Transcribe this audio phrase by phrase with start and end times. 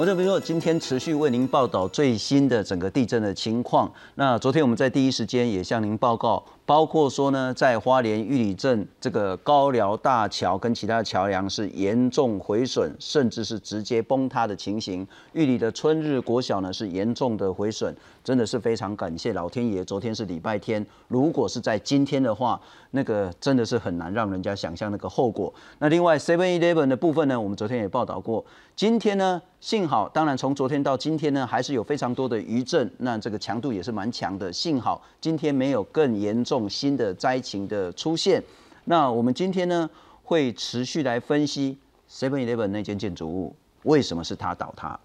[0.00, 3.92] 我这边说，今天持续为您报道最新的整个地震的情况。
[4.14, 15.04] 那昨天我们在第一时间也向您报告，包括说呢，在花莲玉里镇这个高寮大桥跟其他的桥梁是严重毁损，甚至是直接崩塌的情形。
[15.32, 19.84] 玉里的春日国小呢是严重的毁损，真的是非常感谢老天爷。
[19.84, 22.60] 昨天是礼拜天，如果是在今天的话，
[22.92, 25.52] 那个真的是很难让人家想象那个后果。
[25.80, 28.44] 那另外 Seven Eleven 的部分呢，我们昨天也报道过，
[28.76, 29.42] 今天呢。
[29.60, 34.50] 幸好，当然从昨天到今天呢，还是有非常多的余震，那这个强度也是蛮强的。
[34.50, 38.42] 幸好今天没有更严重新的灾情的出现。
[38.84, 39.88] 那我们今天呢，
[40.22, 41.78] 会持续来分析
[42.10, 44.98] Seven Eleven 那间建筑物为什么是它倒塌，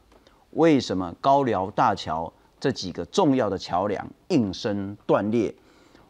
[0.51, 5.53] 为什么高寮大桥这几个重要的桥梁应声断裂，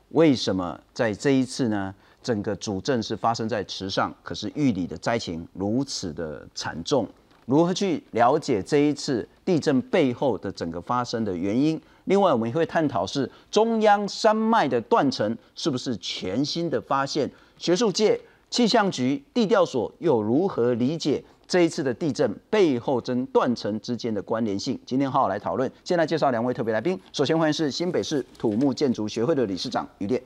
[0.09, 7.07] 为什么在这一次呢，整个主震是发生在池上，可是玉里的灾情如此的惨重。
[7.45, 11.79] 如何去了解这一次地震背后的整个发生的原因？
[12.05, 17.29] 另外，我们也会探讨是中央山脉的断层是不是全新的发现？
[17.57, 24.79] 学术界、气象局、地调所又如何理解这一次的地震背后跟断层之间的关联性？
[24.85, 25.71] 今天好好来讨论。
[25.83, 26.99] 先来介绍两位特别来宾。
[27.11, 30.21] 首先欢迎是新北市土木建筑学会的理事长于烈。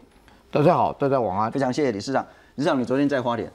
[0.51, 1.51] 大家好，大家晚安。
[1.51, 2.25] 非常谢谢理事长。
[2.55, 3.49] 理事长，你昨天在花莲？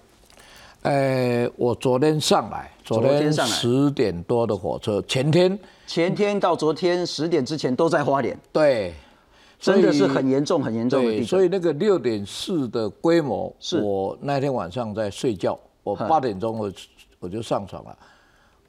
[0.84, 5.58] 呃，我昨天上来，昨天十点多的火车，前天。
[5.86, 8.92] 前天到昨天十点之前都在花莲，对，
[9.58, 13.80] 真的是很严重很严重的地所以那个六点四的规模，是。
[13.80, 16.70] 我那天晚上在睡觉，我八点钟我
[17.18, 17.98] 我就上床了，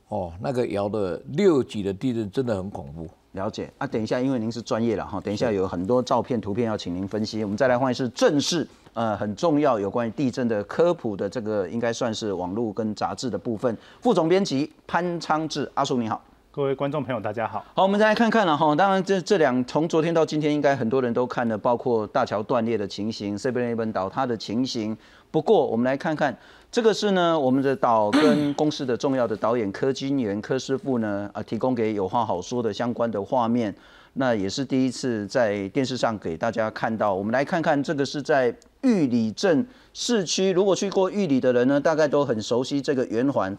[0.08, 3.10] 哦，那个摇的六级的地震真的很恐怖。
[3.34, 3.70] 了解。
[3.78, 8.66] 啊，等一下，因为您是专业了哈，等一下有很多照片图片要请您分析，我们再来换一次正式。
[8.96, 13.78] 呃，很重要有关于地震的科普的这个，应该算是网络跟杂志的部分。
[14.00, 17.66] 副总编辑潘昌志，阿叔你好，各位观众朋友大家好。
[17.76, 18.74] 好，我们再来看看了哈。
[18.74, 24.96] 当然，这这两从昨天到今天，应该很多人都看了，包括大桥断裂的情形，Seven Eleven 倒塌的情形。
[25.30, 26.34] 不过，我们来看看
[26.72, 33.76] 这个是呢，我们的导跟公司的重要的导演柯金元柯师傅呢，啊，提供给有话好说的相关的画面。
[34.18, 37.14] 那也是第一次在电视上给大家看到。
[37.14, 43.56] 我们来看看这个是在玉里镇市区，如果去过玉里的人呢，大概都很熟悉这个圆环。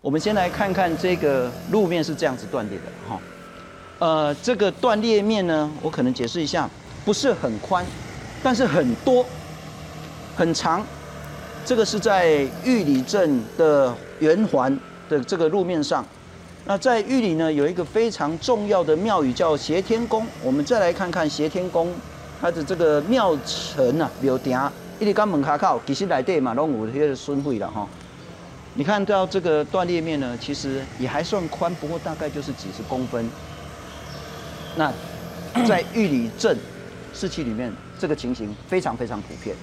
[0.00, 3.20] 我们先来看看这个路面是这样子断裂的哈。
[3.98, 6.68] 呃，这个断裂面呢，我可能解释一下，
[7.04, 7.84] 不是很宽，
[8.42, 9.26] 但是很多，
[10.34, 10.82] 很长。
[11.62, 14.80] 这个是在玉里镇的圆环
[15.10, 16.02] 的这个路面上。
[16.70, 20.24] 那在玉里呢，有一个非常重要的庙宇叫协天宫。
[20.40, 21.92] 我们再来看看协天宫，
[22.40, 24.56] 它的这个庙城啊，庙顶，
[25.00, 27.88] 一直刚门卡靠，其实来对嘛，拢有些孙会了哈。
[28.74, 33.28] 你看到这个断裂面呢，其实也还算宽，不过大概就是几十公分。
[34.76, 34.92] 那
[35.66, 36.56] 在玉里镇
[37.12, 39.56] 市区里面，这个情形非常非常普遍。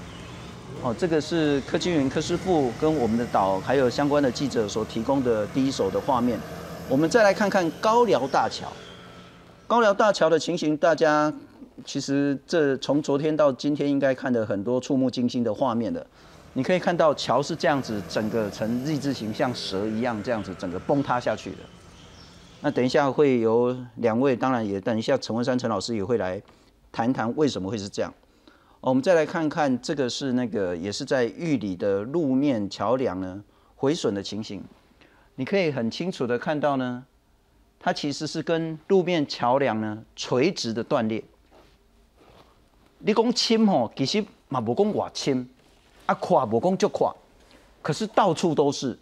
[0.82, 6.38] 哦，这个是柯金云柯师傅跟我们的导还有相关的记者所提供的第一手的画面。
[6.90, 8.72] 我们再来看看高寮大桥。
[9.68, 11.32] 高寮大桥的情形，大家
[11.84, 16.06] 其实这从昨天到今天，应该看的很多触目惊心的画面的。
[16.54, 21.58] 你可以看到桥是这样子，整个呈 Z 字形，像蛇一样这样子，整个崩塌下去的。
[22.62, 26.42] 那等一下会有两位，当然也等一下陈文山陈老师也会来
[26.94, 28.14] 谈谈为什么会是这样。
[28.80, 33.44] 我们再来看看这个是那个也是在玉里的路面桥梁呢
[33.76, 34.64] 毁损的情形。
[35.40, 37.06] 你可以很清楚的看到呢，
[37.80, 41.24] 它其实是跟路面桥梁呢垂直的断裂。
[42.98, 45.48] 你讲轻吼，其实嘛无讲瓦轻，
[46.08, 47.16] 啊垮无讲就垮，
[47.84, 48.98] 可是到处都是，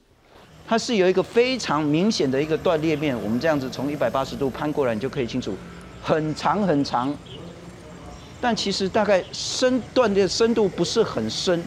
[0.68, 3.18] 它是有一个非常明显的一个断裂面。
[3.24, 5.56] 我们这样子从一百八十度攀过来，你就可以清楚，
[6.04, 7.16] 很长很长，
[8.42, 11.64] 但其实大概深断裂深度不是很深，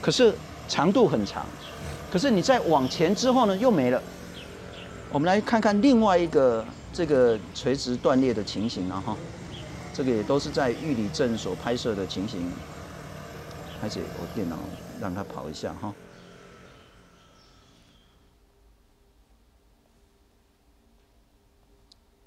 [0.00, 0.34] 可是
[0.66, 1.44] 长度很长。
[2.16, 4.02] 可是你再往前之后呢，又没了。
[5.12, 9.14] 我们来看看另外一个这个垂直断裂的情形了哈。
[9.92, 12.50] 这个也都是在玉里镇所拍摄的情形。
[13.82, 14.56] 而且我电脑
[14.98, 15.94] 让它跑一下哈。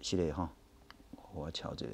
[0.03, 0.47] 是的哈，
[1.33, 1.93] 我瞧这个，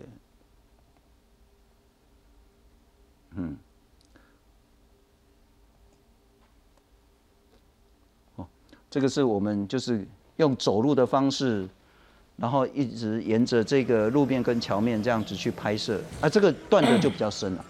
[3.37, 3.57] 嗯。
[8.95, 10.07] 这个是我们就是
[10.37, 11.67] 用走路的方式，
[12.37, 17.65] 然后一直沿着这个路面跟桥面这样子去拍摄，啊，这个断的就比较深了。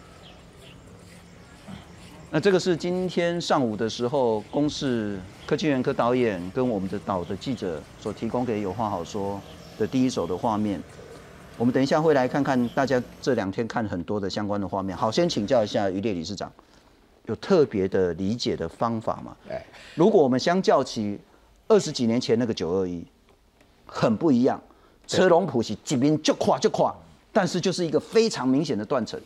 [2.30, 9.42] 那这个是今天上午的时候，公视科技园科导演跟我们的岛的记者所提供给有话好说
[9.80, 10.80] 的第一手的画面。
[11.58, 14.96] 我们等一下会来看看大家这两天看很多的相关的画面。
[14.96, 16.52] 好，先请教一下于烈理事长，
[17.28, 19.36] 有特别的理解的方法吗？
[19.50, 21.20] 哎，如果我们相较起
[21.68, 23.04] 二十几年前那个九二一，
[23.86, 24.62] 很不一样，
[25.08, 26.94] 车龙普是几边就垮就垮，
[27.32, 29.20] 但是就是一个非常明显的断层。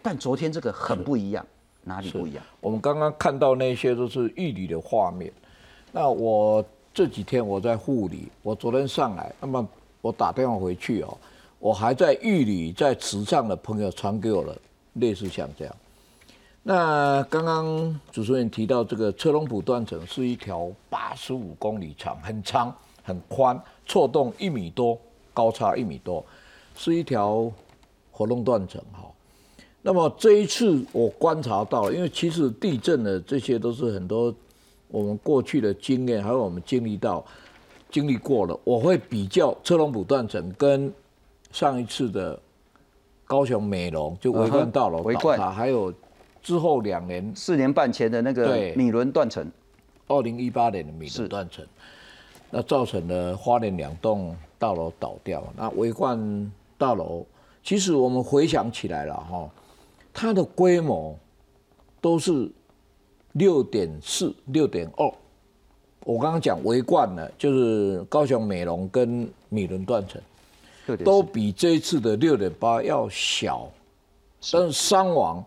[0.00, 1.44] 但昨天这个很不一样，
[1.82, 2.42] 哪里不一样？
[2.60, 5.32] 我们刚刚看到那些都是玉里的画面。
[5.92, 6.64] 那我
[6.94, 9.66] 这几天我在护理，我昨天上来，那么
[10.00, 11.18] 我打电话回去哦。
[11.58, 14.56] 我还在玉里，在池上的朋友传给我了，
[14.94, 15.76] 类似像这样。
[16.68, 22.70] 那刚刚主持人提到这个车龙埔断层是一条八十五公里长、很长、
[23.02, 24.98] 很宽、错动一米多、
[25.32, 26.22] 高差一米多，
[26.74, 27.50] 是一条
[28.12, 29.08] 活动断层哈。
[29.80, 34.34] 那么这一次我观察到，因为其实地震的这些都是很多
[34.88, 37.24] 我们过去的经验，还有我们经历到、
[37.90, 40.92] 经历过了，我会比较车龙埔断层跟。
[41.50, 42.38] 上一次的
[43.24, 45.90] 高雄美容就围观大楼倒塌，还有
[46.48, 49.46] 之后两年四年半前的那个米伦断层，
[50.06, 51.62] 二零一八年的米伦断层，
[52.50, 55.44] 那造成了花莲两栋大楼倒掉。
[55.54, 57.22] 那维冠大楼，
[57.62, 59.46] 其实我们回想起来了哈，
[60.10, 61.14] 它的规模
[62.00, 62.50] 都是
[63.32, 65.04] 六点四、六点二。
[66.04, 70.18] 我刚刚讲围冠呢，就是高雄美容跟米伦断层。
[71.04, 73.68] 都比这一次的六点八要小，
[74.50, 75.44] 但是伤亡，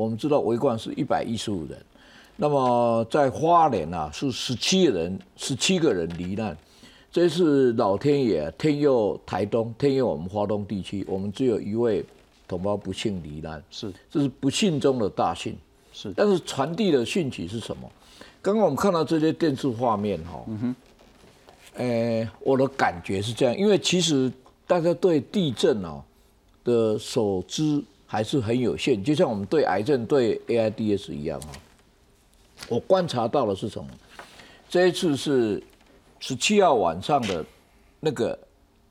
[0.00, 1.78] 我们知道围观是一百一十五人，
[2.34, 6.56] 那么在花莲啊是十七人，十七个人罹难，
[7.12, 12.02] 这是老天爷天佑台东，天佑我们华东地区，我们只有一位
[12.48, 15.54] 同胞不幸罹难，是，这是不幸中的大幸，
[15.92, 17.86] 是，但是传递的讯息是什么？
[18.40, 20.76] 刚刚我们看到这些电视画面哈，嗯哼，
[21.74, 24.32] 呃，我的感觉是这样，因为其实。
[24.66, 26.00] 大家对地震哦
[26.62, 31.50] 的所知还是很有限，就像我们对癌症、对 AIDS 一样啊。
[32.68, 33.88] 我观察到的是什么？
[34.68, 35.62] 这一次是
[36.18, 37.44] 十七号晚上的
[38.00, 38.36] 那个，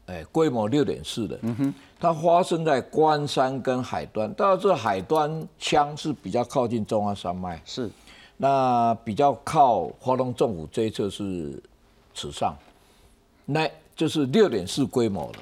[0.06, 4.34] 哎，规模六点四的，嗯哼，它发生在关山跟海端。
[4.38, 7.90] 但是，海端腔是比较靠近中央山脉，是。
[8.38, 11.62] 那比较靠华东政府这一侧是
[12.14, 12.56] 池上，
[13.44, 15.40] 那就是六点四规模的。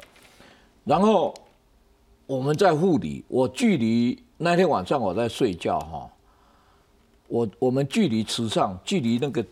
[0.83, 1.31] 然后
[2.27, 6.09] 我们在护理，我距离那天晚上我在睡觉哈，
[7.29, 9.43] 我我们距离池上，距离那个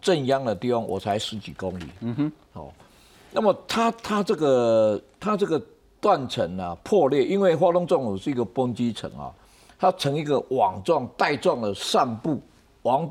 [0.00, 1.84] 正央的地方，我才十几公里。
[2.02, 2.72] 嗯哼，哦，
[3.32, 5.60] 那么它它这个它这个
[6.00, 9.34] 断层啊破裂，因为花东纵谷是一个崩积层啊，
[9.76, 12.40] 它呈一个网状带状的散布，
[12.82, 13.10] 往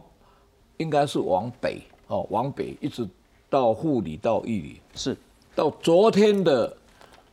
[0.77, 3.05] 应该是往北哦，往北一直
[3.49, 5.17] 到护理到义里，是
[5.53, 6.77] 到昨天的。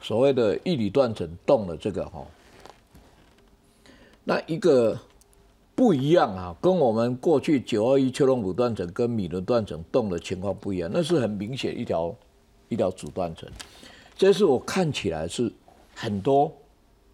[0.04, 2.22] 所谓的一里断层动了这个哈，
[4.22, 4.98] 那一个
[5.74, 12.14] 不一样啊，跟我们过去九二一丘龙谷断层跟米伦断层动的情况不一样，那是很明显一条
[12.68, 13.48] 一条主断层，
[14.14, 15.50] 这是我看起来是
[15.94, 16.52] 很多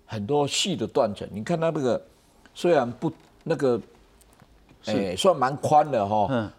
[0.04, 2.04] 很多细的断层，你看它那个
[2.52, 3.12] 虽然不
[3.44, 3.80] 那个，
[4.86, 6.50] 哎算蛮宽的哈，嗯，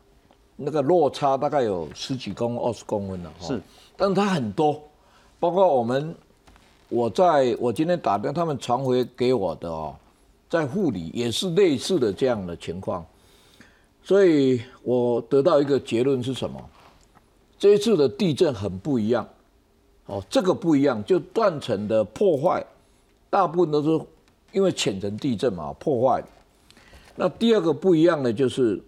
[0.55, 3.61] 那个落差大概有十几公二十公分了哈，是，
[3.97, 4.81] 但是它很多。
[5.41, 6.13] 包括我们，
[6.87, 9.95] 我在我今天打电，他们传回给我的哦，
[10.47, 13.03] 在护理也是类似的这样的情况，
[14.03, 16.61] 所以我得到一个结论是什么？
[17.57, 19.27] 这一次的地震很不一样，
[20.05, 22.63] 哦，这个不一样，就断层的破坏，
[23.31, 24.05] 大部分都是
[24.51, 26.23] 因为浅层地震嘛破坏。
[27.15, 28.79] 那第二个不一样的就是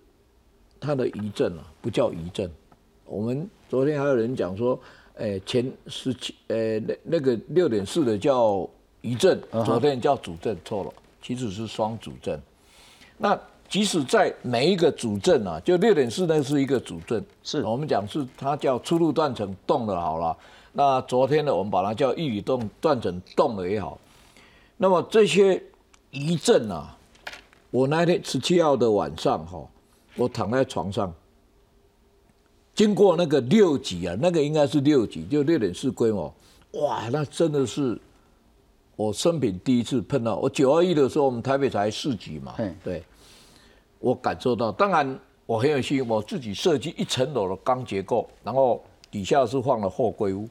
[0.79, 2.47] 它的余震啊，不叫余震。
[3.05, 4.79] 我们昨天还有人讲说。
[5.15, 8.67] 诶，前十七，呃，那那个六点四的叫
[9.01, 12.41] 余震，昨天叫主震，错了，其实是双主震。
[13.17, 13.39] 那
[13.69, 20.35] 即使在每一个主震啊，就六点四那是一个主震，是我们讲是它叫出入断层动了好了。
[20.71, 23.99] 那昨天呢，我们把它叫一语动断层动了也好。
[24.77, 25.61] 那么这些
[26.09, 26.97] 余震啊，
[27.69, 29.63] 我那天十七号的晚上哈，
[30.15, 31.13] 我躺在床上。
[32.75, 36.33] 经过那个六级啊，那个应该是六级，就六点四规模，
[36.71, 37.99] 哇，那真的是
[38.95, 40.35] 我生平第一次碰到。
[40.37, 43.03] 我九二一的时候，我们台北才四级嘛，对，
[43.99, 44.71] 我感受到。
[44.71, 50.49] 当然我很有幸运，我自己设计一层楼的钢结构，然后底下是放了货柜屋。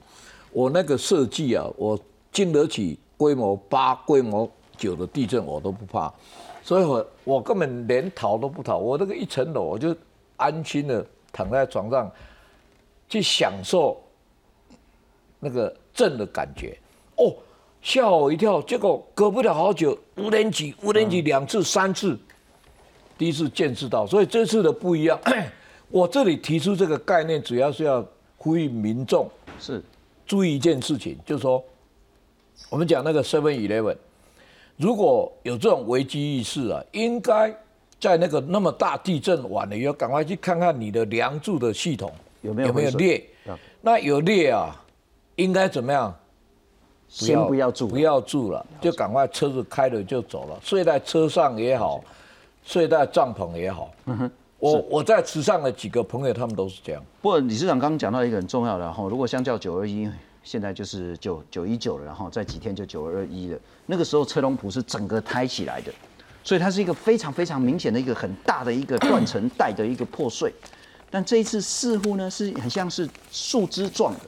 [0.52, 1.98] 我那个设计啊，我
[2.30, 6.12] 经得起规模八、规模九的地震，我都不怕。
[6.62, 9.96] 所以我我根本连逃都不逃，我那个一层楼我就
[10.36, 12.10] 安心的躺在床上，
[13.08, 14.00] 去享受
[15.40, 16.76] 那个震的感觉。
[17.16, 17.34] 哦，
[17.80, 22.18] 吓我一跳，结果隔不了好久，无人机无人机两次三次，
[23.18, 25.18] 第一次见识到，所以这次的不一样。
[25.90, 29.82] 我这里提出这个概念，主要是要呼吁民众是
[30.26, 31.62] 注意一件事情，就是说，
[32.70, 33.96] 我们讲那个 Seven Eleven，
[34.76, 37.54] 如果有这种危机意识啊，应该
[38.02, 43.24] 在那个那么大地震完了以后，赶快去看看你的梁柱的系统有没有有没有裂。
[43.80, 44.74] 那有裂啊，
[45.36, 46.12] 应该怎么样？
[47.06, 52.02] 先不要住不要住了，就赶快车子开了就走了，睡在车上也好，
[52.64, 53.94] 睡在帐篷也好。
[54.58, 57.00] 我我在池上的几个朋友，他们都是这样。
[57.20, 60.10] 不过李市长刚刚讲到一个很重要的，然后如果相较九二一，
[60.42, 63.58] 现在就是九九一九了，然后在几天就九二一了。
[63.86, 65.92] 那个时候车龙埔是整个抬起来的，
[66.44, 70.52] 所以它是一个非常非常明显的一个很大的一个断层带的一个破碎。
[71.10, 74.20] 但这一次似乎呢是很像是树枝状的，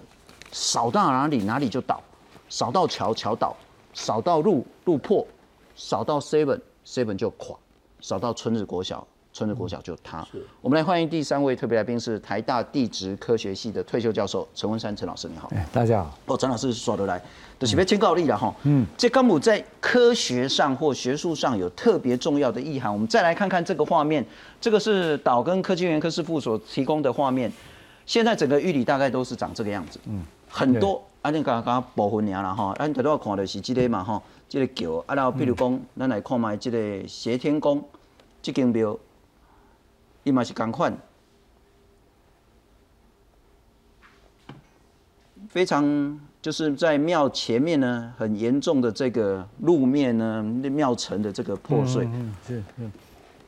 [0.53, 2.03] 扫到哪里哪里就倒，
[2.49, 3.57] 扫到桥桥倒，
[3.95, 5.27] 扫到路路破，
[5.75, 7.57] 扫到 seven seven 就垮，
[8.01, 10.25] 扫到村子国小春日国小就塌。
[10.61, 15.51] 我们来欢迎第三位特别来宾是台大地质科学系的退休教授陈文山陈老师，你好。
[15.53, 16.17] 哎，大家好。
[16.27, 17.21] 哦，陈老师说得来，
[17.59, 18.55] 就是要请教你了哈。
[18.63, 22.93] 嗯，这刚姆在科学上或学术上有特别重要的意涵。
[22.93, 24.25] 我们再来看看这个画面，
[24.61, 27.53] 这个是岛根科技园科师傅所提供的画面。
[28.07, 31.03] 现在整个玉里大概都是长这个样子，嗯，很多。
[31.23, 37.83] 啊，你刚刚部分尔啦吼，咱头要看的是这个嘛吼，这个桥，啊，然后比如讲，咱来看卖这个斜天宫，
[38.41, 38.97] 这间庙，
[40.25, 40.93] 伊嘛是共款。
[45.49, 52.91] 非常就是在庙前面呢，很严重的这个路面呢，庙城的这个破碎，嗯，是是，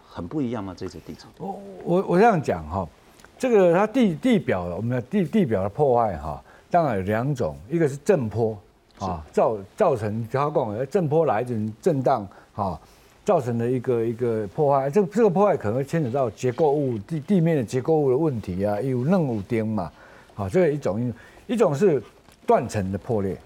[0.09, 0.73] 很不一样吗？
[0.77, 1.27] 这次地震？
[1.39, 2.89] 我我我这样讲哈，
[3.37, 6.41] 这个它地地表，我们的地地表的破坏哈，
[6.71, 8.57] 当然有两种，一个是震波
[9.01, 12.81] 啊，造造成它讲震波来一种震荡啊，
[13.27, 19.91] 造成的一个一个破坏，这个这个破坏可能会牵扯到结构物地地面的结构物的问题啊，有任务钉嘛，
[20.33, 21.13] 好，这个一种
[21.49, 22.01] 一种是
[22.47, 23.37] 断层的破裂，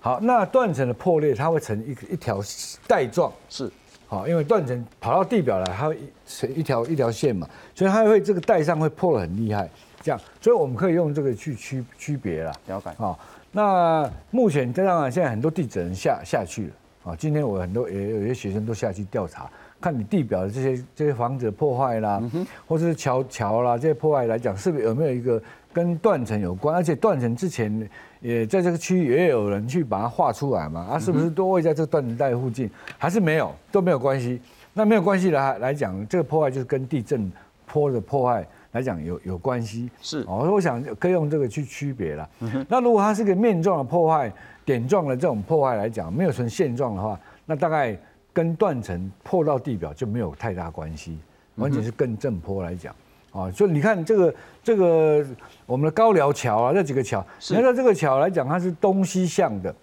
[0.00, 2.40] 好，那断层的破裂它会成一一条
[2.88, 3.32] 带状。
[3.48, 3.70] 是，
[4.08, 9.70] 好，因为断层跑到地表来，它会成一条一条线嘛，所以它会这个带上会破得很厉害，
[10.02, 12.52] 这样，所以我们可以用这个去区区别了。
[12.66, 12.90] 了解。
[12.96, 13.16] 好，
[13.52, 16.72] 那目前当然现在很多地质人下下去了，
[17.08, 19.48] 啊，今天我很多也有些学生都下去调查，
[19.80, 22.22] 看你地表的这些这些房子的破坏啦，
[22.66, 26.76] 或者是桥桥啦这些破坏来讲，是不是有没有一个跟断层有关？
[26.76, 27.88] 而且断层之前
[28.20, 32.70] 也在这个区域也有人去把它画出来嘛，啊，是不是都会在这个断层带附近？
[32.98, 34.38] 还是没有都没有关系？
[34.74, 37.32] 那没有关系来来讲，这个破坏就是跟地震
[37.66, 39.90] 坡的破坏来讲有有关系。
[40.00, 42.28] 是哦，我想可以用这个去区别了。
[42.68, 44.32] 那如果它是个面状的破坏、
[44.64, 47.96] 点状的这种破坏来讲，没有成线状的话，那大概
[48.32, 51.18] 跟断层破到地表就没有太大关系，
[51.56, 52.94] 完全是跟正坡来讲。
[53.30, 55.24] 啊，所以你看这个这个
[55.66, 59.74] 我们的高寮桥啊，这几个桥，你看这个桥来讲，它是东西向的，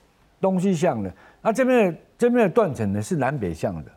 [0.42, 1.12] 东西向的。
[1.42, 3.92] 那这边的这边的断层呢是南北向的。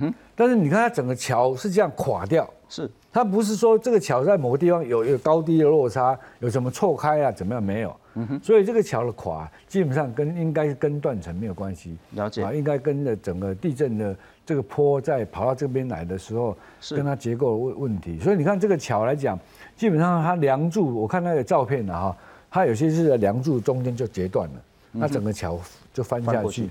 [0.00, 0.14] 嗯哼。
[0.34, 7.96] 但是你看它整个桥是这样垮掉，是它不是说这个桥在某个地方有有高低的落差，有什么错开啊，怎么样没有？
[8.14, 8.40] 嗯哼。
[8.42, 11.96] 所以这个桥的垮基本上跟应该是跟断层没有关系。
[12.12, 12.42] 了解。
[12.42, 18.18] 啊，应该跟着整个地震的这个坡在跑到这边来的时候，是跟它结构的问问题。
[18.18, 19.38] 所以你看这个桥来讲，
[19.76, 22.16] 基本上它梁柱，我看那个照片了哈，
[22.50, 24.54] 它有些是在梁柱中间就截断了，
[24.90, 25.60] 那整个桥
[25.92, 26.68] 就翻下去。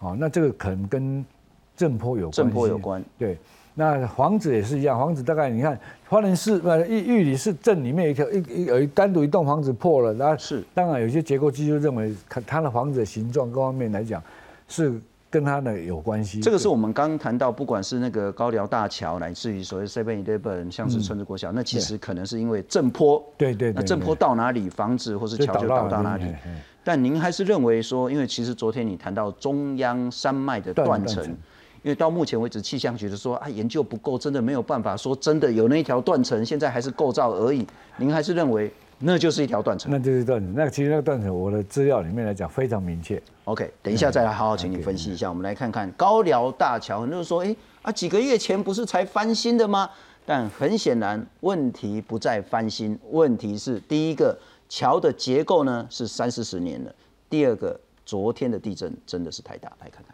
[0.00, 1.24] 哦，那这个可能跟
[1.76, 3.04] 震波有关震波有关。
[3.18, 3.38] 对，
[3.74, 10.62] 那房子也是一样，房子大概你看花莲市呃玉玉里市镇里面一条一一有一单独一栋房子破了，那是。
[10.74, 14.22] 当然有些结构机就认为看它的房子的形状各方面来讲
[14.68, 15.00] 是。
[15.32, 26.26] 跟它的有关系，这个是我们刚谈到，不管是那个高寮大桥，乃至于所谓 Seven Eleven，像是村子国小，那其实可能是因为震波，对对，那震坡到哪里，房子或是桥就倒到哪里。
[26.84, 31.34] 但您还是认为说，因为其实昨天你谈到中央山脉的断层，
[31.82, 37.66] 因为到目前为止气象局的说啊研究不够，真的没有办法说真的有那一条断层，现在还是构造而已。
[37.96, 38.72] 您还是认为？
[39.04, 40.54] 那就是一条断层，那就是断层。
[40.54, 43.20] 那其实那个断层，我的资料里面来讲非常明确。
[43.46, 45.28] OK，等一下再来好好请你分析一下。
[45.28, 49.90] 我们来看看高寮大桥，很多人说，哎啊，几个月前不是才翻新的吗？
[50.24, 56.94] 但很显然，问题不在翻新，问题是第一个桥的结构呢是三四十年了，
[57.28, 60.11] 第二个昨天的地震真的是太大，来看看。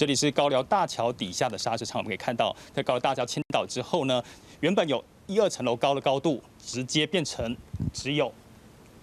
[0.00, 4.24] 这里是高寮大桥底下的砂石场，我们可以看到，在高寮大桥倾倒之后呢，
[4.60, 7.54] 原本有一二层楼高的高度，直接变成
[7.92, 8.32] 只有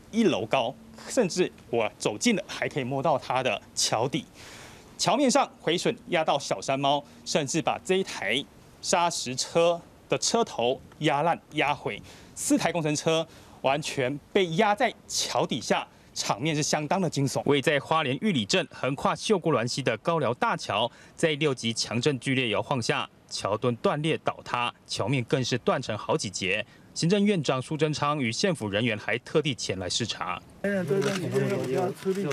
[0.09, 0.73] 一楼高，
[1.07, 4.25] 甚至我走近了还可以摸到它的桥底。
[4.97, 8.43] 桥面上毁损压到小山猫，甚至把这一台
[8.81, 12.01] 砂石车的车头压烂压毁，
[12.33, 13.23] 四台工程车
[13.61, 15.87] 完全被压在桥底下。
[16.17, 17.43] 场面是相当的惊悚。
[17.45, 26.65] 位在花莲玉里镇横跨秀姑峦溪的高寮大桥，在六级强震剧烈摇晃下，桥墩断裂倒塌，桥面更是断成好几截。
[26.95, 30.41] 行政院长苏贞昌与县府人员还特地前来视察。
[30.63, 32.23] 这段时间要吃力，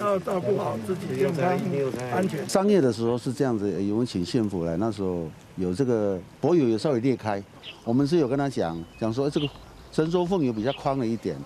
[0.00, 1.46] 要照顾好自己健康、
[2.10, 2.48] 安全。
[2.48, 7.42] 商业的时候是这样子，有们请县府来，那时候有这个柏油有稍微裂开，
[7.84, 9.46] 我们是有跟他讲讲说这个
[9.92, 11.36] 伸缩缝有比较宽了一点。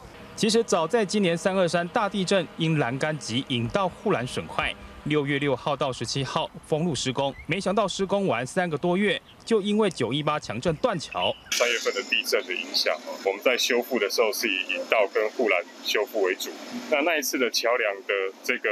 [0.43, 11.33] 其实早在今年三二三大地震，因栏杆及引道护栏损坏，六月六号到十七号封路施工，没想到施工完三个多月，就因为九一八强震断桥。
[11.53, 12.93] 三月份的地震的影响，
[13.25, 16.51] 我们在修复的时候是以引道跟护栏修复为主。
[16.91, 18.69] 那那一次的桥梁的这个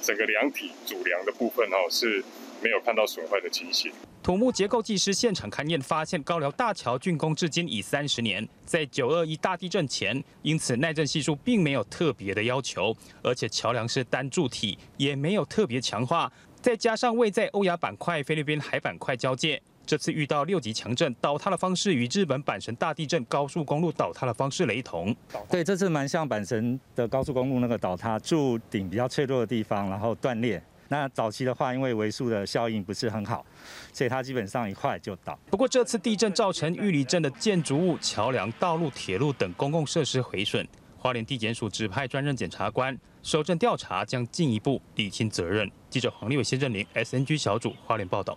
[0.00, 2.24] 整个梁体主梁的部分哦是。
[2.62, 3.92] 没有看到损坏的情形。
[4.22, 16.30] 土木结构技师现场勘验发现，高寮大桥竣工至今已三十年，在九二一大地震前，因此耐震系数并没有特别的要求，而且桥梁是单柱体，也没有特别强化。
[16.60, 25.16] 再加上位在欧亚板块、菲律宾海板块交界，这次遇到六级强震，倒塌的方式与日本阪神大地震高速公路倒塌的方式雷同。
[25.48, 30.62] 对，这次蛮像阪神的高速公路那个倒塌，柱顶比较脆弱的地方，然后断裂。
[30.92, 33.46] 那早期的话，因为维数的效应不是很好，
[33.92, 35.38] 所以它基本上一块就倒。
[35.48, 40.66] 不过这次地震造成玉里镇的建筑物、桥梁、道路、铁路等公共设施毁损，
[40.98, 45.70] 花莲地检署指派专任检察官收证调查，将进一步理清责任。
[45.88, 48.36] 记者黄立伟、先振林，SNG 小组花莲报道。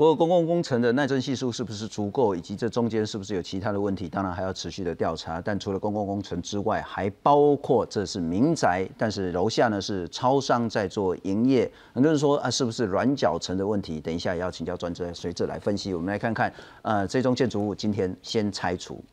[0.00, 5.42] 不过，公共工程的耐震系数是不是足够，以及这中间是不是有其他的问题，当然还要持续的调查。
[5.42, 11.70] 但除了公共工程之外，还包括这是民宅，但是楼下呢是超商在做营业。
[11.92, 14.00] 很多人说啊，是不是软脚层的问题？
[14.00, 15.92] 等一下也要请教专家随着来分析。
[15.92, 19.04] 我们来看看，呃，这栋建筑物今天先拆除。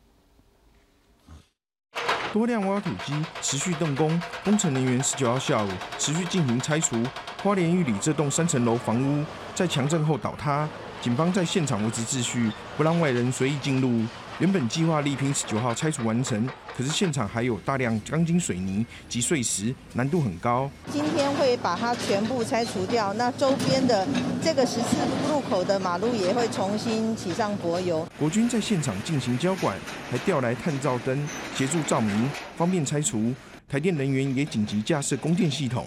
[2.32, 6.96] 多辆挖土机持续动工，工程人员十九号下午持续进行拆除
[7.42, 9.24] 花莲玉里这栋三层楼房屋。
[9.54, 10.68] 在强震后倒塌，
[11.00, 14.04] 警方在现场维持秩序，不让外人随意进入。
[14.40, 20.70] 原本计划力拼十九号拆除完成，可是现场还有大量钢筋水泥及碎石，难度很高。
[20.92, 24.06] 今天会把它全部拆除掉，那周边的
[24.42, 24.96] 这个十字
[25.28, 28.06] 路口的马路也会重新起上柏油。
[28.16, 29.76] 国军在现场进行交管，
[30.10, 33.32] 还调来探照灯协助照明，方便拆除。
[33.68, 35.86] 台电人员也紧急架设供电系统。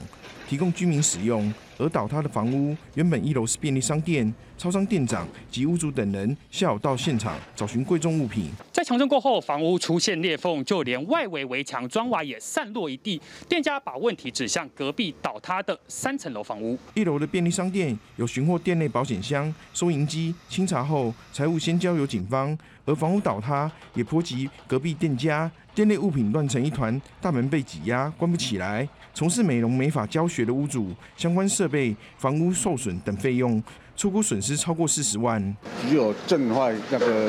[0.52, 8.50] 提供居民使用，而倒塌的房屋原本一楼是便利商店，超商店长及屋主等人下午到现场找寻贵重物品。
[8.70, 13.22] 在强震过后，房屋出现裂缝，就连外围围墙砖瓦也散落一地。
[13.48, 16.78] 店家把问题指向隔壁倒塌的三层楼房屋。
[16.96, 22.58] 一楼的便利商店有寻获店内保险箱、收银机，清查后财物先交由警方。
[22.84, 28.86] 而房屋倒塌也波及隔壁店家，店内物品乱成一团，大门被挤压，关不起来。
[29.14, 33.62] 从事美容美发教学的屋主，相关设备、房屋受损等费用，
[33.98, 35.56] 出估损失超过四十万。
[35.82, 37.26] 只有震坏那个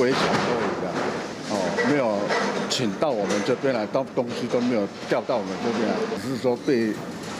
[0.00, 0.92] 围墙而已的，
[1.50, 2.18] 哦，没有
[2.68, 6.92] 请到我们这边来，东东西都没有掉到我们这边来，只是说被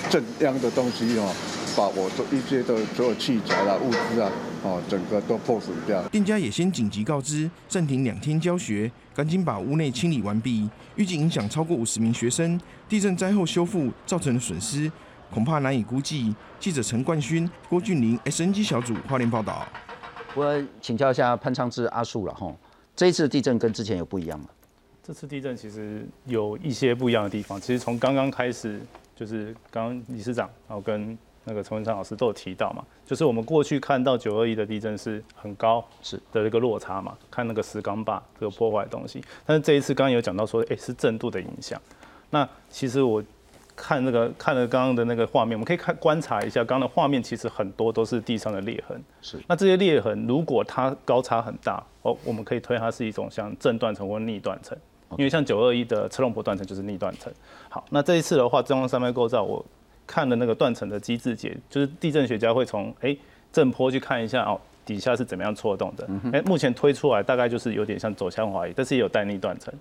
[0.08, 1.34] 震央的东西哦，
[1.76, 4.30] 把我这一些的所有器材啦、物资啊，
[4.62, 6.00] 哦，整个都破损掉。
[6.04, 12.60] 店家也先紧急告知，暂停两天教学，赶紧把屋内清理完毕，预计影响超过五十名学生。
[12.92, 14.92] 地震灾后修复造成的损失
[15.32, 16.34] 恐怕难以估计。
[16.60, 19.66] 记者陈冠勋、郭俊林，SNG 小组花莲报道。
[20.34, 22.54] 我请教一下潘昌志阿树了哈，
[22.94, 24.44] 这一次地震跟之前有不一样吗？
[25.02, 27.58] 这次地震其实有一些不一样的地方。
[27.58, 28.78] 其实从刚刚开始，
[29.16, 39.24] 就是刚刚理事长然后跟那个陈文昌老师都有提到嘛，就是我们过去看到九二一的地震是很高是的一个落差嘛，看那个石钢坝这个破坏东西。
[39.46, 41.80] 但是这一次刚刚有讲到说，哎，是震度的影响。
[42.32, 43.22] 那其实我
[43.76, 48.98] 看那个看了刚刚的那个画面，我们可以看观察一下，刚刚的画面其实很多都是地上的裂痕。
[49.20, 49.38] 是。
[49.46, 54.76] 那这些裂痕如果它高差很大，哦，我们可以推它是一种像正断层或逆断层，
[55.18, 57.32] 因为像九二一的车龙坡断层就是逆断层。
[57.68, 59.64] 好，那这一次的话，中央山脉构造，我
[60.06, 63.16] 看了那个断层的机制解，就是地震学家会从哎
[63.52, 66.08] 震波去看一下哦，底下是怎么样错动的。
[66.32, 69.72] 哎，目前推出来大概就是有点像走向滑移，但是也有带逆断层。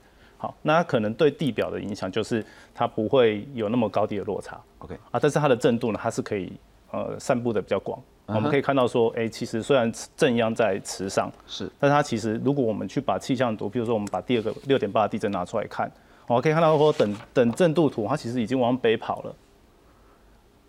[0.42, 4.60] 好，那它可能对地表的影响就是它不会有那么高低的落差。
[4.80, 6.52] OK 啊，但是它的震度呢，它是可以
[6.90, 8.02] 呃散布的比较广。
[8.26, 15.92] 我们可以看到说，哎，其实虽然正央在池上，是，但是它其实如果我们去把气象图，比如说我们把第二个六点八的地震拿出来看，
[16.26, 19.36] 我们可以看到说等等震度图，它其实已经往北跑了。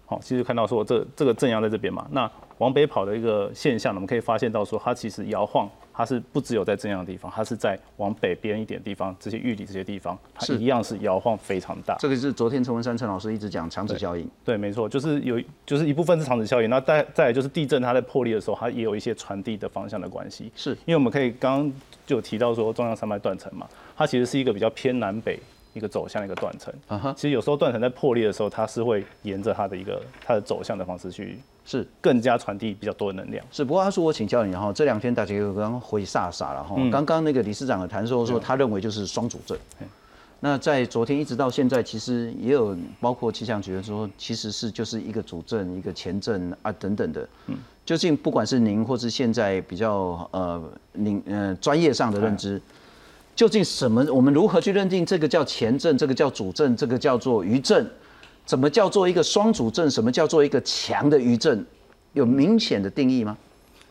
[0.05, 2.31] 好，其实看到说这这个正央在这边嘛，那
[2.63, 11.97] 往北跑的一个现象，我们可以发现到说它其实摇晃，它是不只有在这样的地方，它是在往北边一点地方，这些玉里这些地方，它是一样是摇晃非常大。
[11.99, 14.25] 这个是昨天陈文山陈老师一直讲强子效应。
[14.45, 20.53] 对，没错，就是有，就是一部分是强子效应，那再再来就是地震它在破裂的时候，它也有一些传递的方向的关系。
[20.55, 21.73] 是因为我们可以刚刚
[22.07, 25.37] 就提到说中央山脉断层嘛，它其实是一个比较偏南北
[25.73, 26.73] 一个走向的一个断层。
[26.89, 33.45] 啊哈，其实有时候断层在破裂的时候，它是会沿着它的一个它的走向的方式去是更加传递比较多的能量。
[33.51, 36.75] 是，不过阿叔我请教你哈，这两天大家又刚刚回煞煞了哈。
[36.79, 39.57] 嗯刚刚那个理事长的谈说说，他认为就是双主政。
[40.45, 47.29] 那在昨天一直到现在，其实也有包括气象局的说，其实是就是一个主政、一个前政啊等等的。
[47.47, 47.57] 嗯，
[47.87, 50.61] 究竟不管是您或是现在比较呃
[50.95, 52.61] 您呃专业上的认知，
[53.35, 54.05] 究竟什么？
[54.13, 57.85] 我们如何去认定这个叫前政，这个叫主政，这个叫做余政？
[58.45, 59.91] 怎么叫做一个双主政？
[59.91, 61.65] 什么叫做一个强的余政？
[62.13, 63.37] 有明显的定义吗？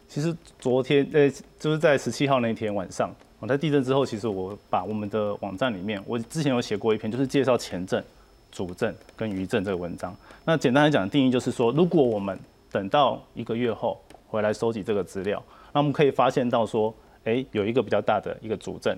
[0.07, 8.03] 其实昨天呃，就是在十七号那天晚上，我在地震之后，其实我把我们的网站里面，我之前有写过一篇，就是介绍前震、
[8.51, 10.15] 主震跟余震这个文章。
[10.45, 12.37] 那简单来讲，定义就是说，如果我们
[12.71, 18.95] 等到一个月后回来收集这个资料，那我们可以发现到说，哎，有一个比较大的一个主震，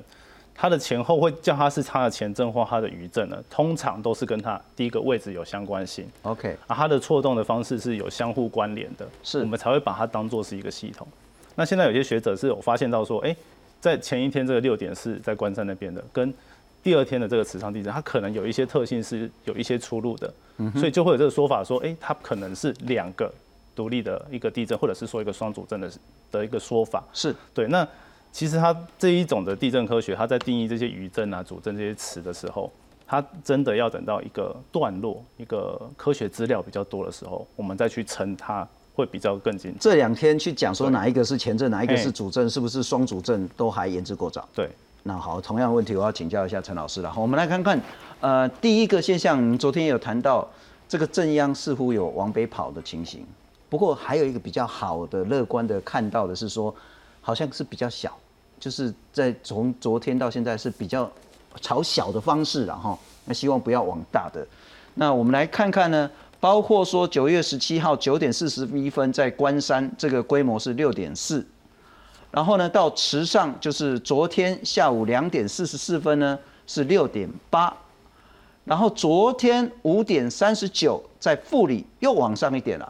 [0.55, 6.07] 它的前后会叫它是它的前震或它的余震呢，通常都是跟它第一个位置有相关性。
[6.21, 9.39] OK，啊，它的错动的方式是有相互关联的，是。
[9.39, 11.07] 我们才会把它当做是一个系统。
[11.55, 13.35] 那现在有些学者是有发现到说，哎、
[13.81, 16.33] 在前一天这个六点是在关山那边的，跟
[16.81, 23.31] 第二天的这个磁场地震，它可能有一些特性是有一些出入的，嗯所以就会有这个说法说，哎、它可能是两个
[23.75, 25.91] 独立的一个地震，或者是说一个双主震的
[26.31, 27.03] 的一个说法。
[27.13, 27.35] 是。
[27.53, 27.87] 对，那
[28.34, 32.69] 其实它这一种的地震科学，它在定义这些余震啊、主震这些词的时候，
[33.06, 39.78] 它真的要等到一个段落、一个科学资料比较多的时候，我们再去称它，会比较更精准。
[39.80, 44.50] 这两天去讲说哪一个是前阵，哪一个是哎主阵，是不是双主阵，都还言之过早。
[44.52, 44.67] 对，
[45.04, 47.12] 那好，同样问题我要请教一下陈老师了。
[47.12, 47.80] 好，我们来看看，
[48.19, 50.50] 呃，第一个现象，您昨天有谈到
[50.89, 53.24] 这个正央似乎有往北跑的情形，
[53.69, 56.74] 不过还有一个比较好的、乐观的看到的是说，
[57.22, 58.17] 好像是比较小，
[58.63, 61.12] 就是在从昨天到现在是比较
[61.60, 62.97] 朝小的方式了哈。
[63.26, 64.47] 那希望不要往大的。
[64.93, 71.45] 那我们来看看呢，包括说九月十七号九点四十一分在关山，这个规模是六点四。
[72.32, 77.76] 然后呢，到池上就是昨天下午两点四十四分呢是六点八，
[78.63, 82.89] 然后昨天五点三十九在富里又往上一点了，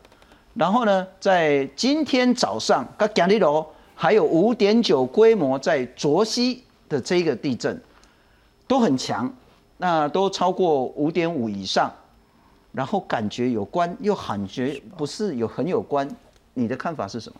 [0.53, 2.87] 然后呢，在今天早上，
[3.95, 7.79] 还有五点九规模在卓西的这个地震
[8.67, 9.31] 都很强，
[9.77, 11.91] 那都超过五点五以上，
[12.71, 16.09] 然后感觉有关，又感觉不是有很有关，
[16.53, 17.39] 你的看法是什么？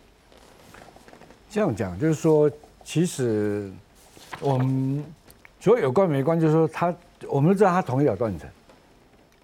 [1.50, 2.50] 这样讲就是说，
[2.84, 3.70] 其实
[4.40, 5.04] 我们
[5.60, 6.94] 所谓有关没关，就是说它，
[7.28, 8.50] 我们都知道它同一条断层，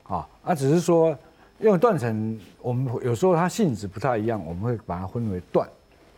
[0.04, 1.16] 啊，啊，只是说
[1.60, 5.68] 因为断层，我们有时候它性质不太一样，我们会把它分为断、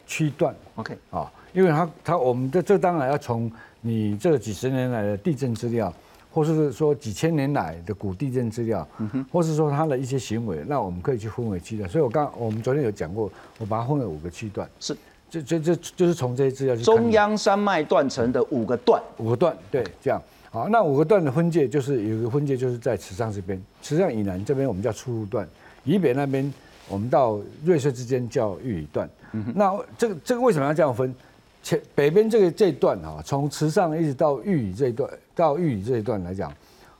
[0.06, 5.92] 区段，OK，啊，因为它它我们这这当然要从你这几十年来的地震资料，
[6.30, 8.86] 或是说几千年来的古地震资料，
[9.30, 11.88] 或是说它的一些行为，那我们可以去分为区段。
[11.88, 14.96] 所以我刚我们昨天有讲过，我把它分为五个区段，是。
[15.30, 20.20] 这这这就是从这些资料去看中央山脉断层的五个段，五个段，对，这样。
[20.50, 25.48] 好，那五个段的分界就是有一个分界，就是在池上这边，池上以南这边我们叫出入段，
[25.84, 26.52] 以北那边
[26.86, 29.08] 我们到瑞穗之间叫玉里段。
[29.54, 31.14] 那这个这个为什么要这样分？
[31.62, 36.52] 前北边这个这一段啊，从池上一直到玉宇这一段，到玉宇这一段来讲，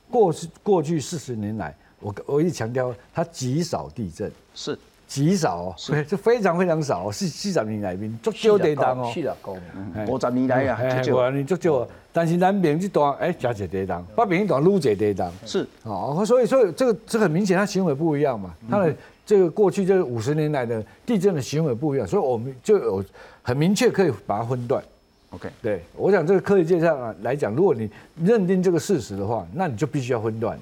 [0.09, 4.79] 过去过去四十年来，我我一直强调它极少地震，是。
[5.05, 6.03] 极少哦，是。
[6.07, 9.55] 是非常非常少哦，是四十年来面足少地震哦，是的，讲，
[9.93, 10.05] 嘿。
[10.11, 11.17] 五十年来啊嘿足少。
[11.17, 11.87] 五十年足少。
[12.13, 15.67] 但是南边这段哎加一个地震，北边一段愈一个地震，是。
[15.83, 23.03] 哦，所以所以这个这很明显，它行为不一样嘛，它的这个过去这五十年来的地震的行为不一样，所以我们就有
[23.41, 24.83] 很明确可以把它分段。
[25.29, 27.89] OK，对我想这个科学界上来讲，如果你
[28.23, 30.59] 认定这个事实的话，那你就必须要分段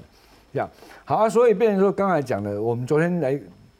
[0.54, 0.70] 这样
[1.04, 3.38] 好啊，所以变成说刚才讲的，我们昨天来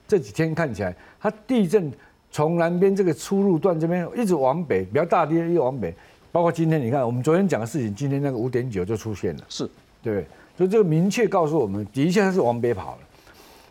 [0.08, 1.92] 这几天看起来，它地震
[2.32, 5.94] 从南边这个出入段这边一直往北，比较大的一直往北，
[6.32, 9.70] 包括今天你看我们昨天讲的事情，今天那个五点九就出现了，是
[10.04, 10.26] 对？
[10.58, 13.00] 所以这个明确告诉我们，的确它是往北跑了。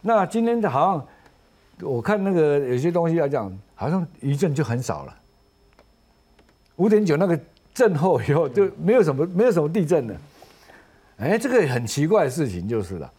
[0.03, 5.15] 那今天好像我看那个有些东西要讲，好像余震就很少了。
[6.77, 7.39] 五点九那个
[7.75, 10.15] 震后以后就没有什么没有什么地震了。
[11.19, 13.11] 哎，这个很奇怪的事情就是了。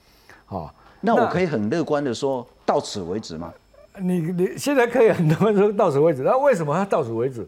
[0.45, 3.53] 好，那我可以很乐观的说到此为止吗？
[3.99, 7.47] 你你现在可以很多人说到此为止，那为什么他到此为止？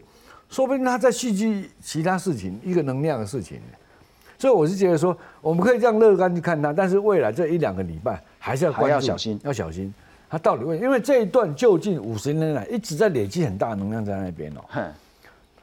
[0.50, 3.58] 说不定他在蓄积其他事情，一个能量的事情。
[4.38, 9.92] 所以我是觉得说，我们可以这样乐观去看它，但是未来这一两个礼拜还是要还要小心，要小心。
[10.28, 10.76] 它到底为？
[10.78, 14.92] 因为这一段就近五十年来一直在累积很大能量在那边哦。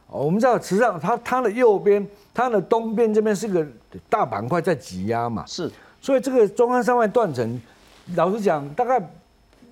[0.07, 3.63] 我们知道，实际上它它的右边、它的东边这边是个
[4.09, 5.71] 大板块在挤压嘛，是。
[6.01, 7.61] 所以这个中央山脉断层，
[8.15, 8.99] 老实讲，大概。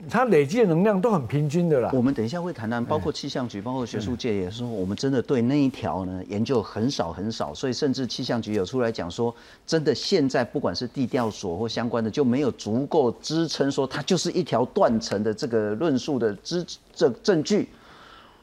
[0.08, 1.90] 它累积的能量都很平均的啦。
[1.94, 9.36] 我们等一下会谈谈，包括气象局，包括学术界也说，我们真的对那一条呢研究很少很少，所以甚至气象局有出来讲说，
[9.68, 17.68] 真的现在不管是地调所或相关的，就没有足够支撑说它就是一条断层的这个论述的支证证据。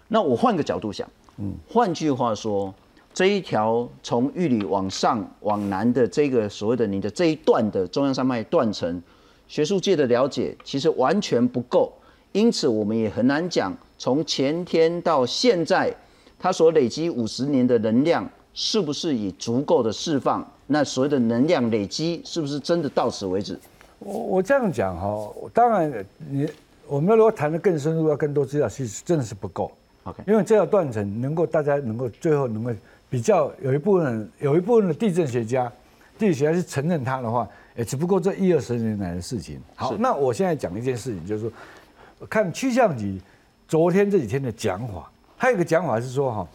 [0.08, 2.74] 那我换个角度想，嗯，换句话说，
[3.14, 9.02] 这一条从玉里往上往南的这个所谓的你的这一段的中央山脉断层。
[9.48, 11.92] 学术界的了解其实完全不够，
[12.32, 15.94] 因此我们也很难讲，从前天到现在，
[16.38, 20.46] 它所累积五十年的能量是不是以足够的释放？
[20.66, 23.56] 那所谓的能量累积是不是真的到此为止？
[24.00, 26.48] 我我这样讲哈，当然你
[26.88, 29.70] 我们如果谈的更深入，要更多资料，其实真的是不够。
[30.02, 32.72] OK，因为这条断层能够大家能够最后能够
[33.08, 35.72] 比较有一部分有一部分的地震学家、
[36.18, 37.48] 地理学家是承认它的话。
[37.76, 39.60] 哎，只不过这一二十年来的事情。
[39.74, 43.20] 好，那我现在讲一件事情，就是说，看气象局
[43.68, 46.48] 昨天这几天的讲法，还有一个讲法是说，哈，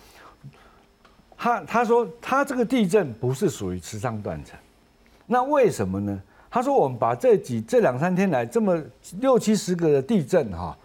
[1.38, 4.58] 他他说他这个地震不是属于磁场断层，
[5.28, 6.20] 那为什么呢？
[6.50, 8.82] 他说我们把这几这两三天来这么
[9.20, 10.76] 六七十个的地震，哈，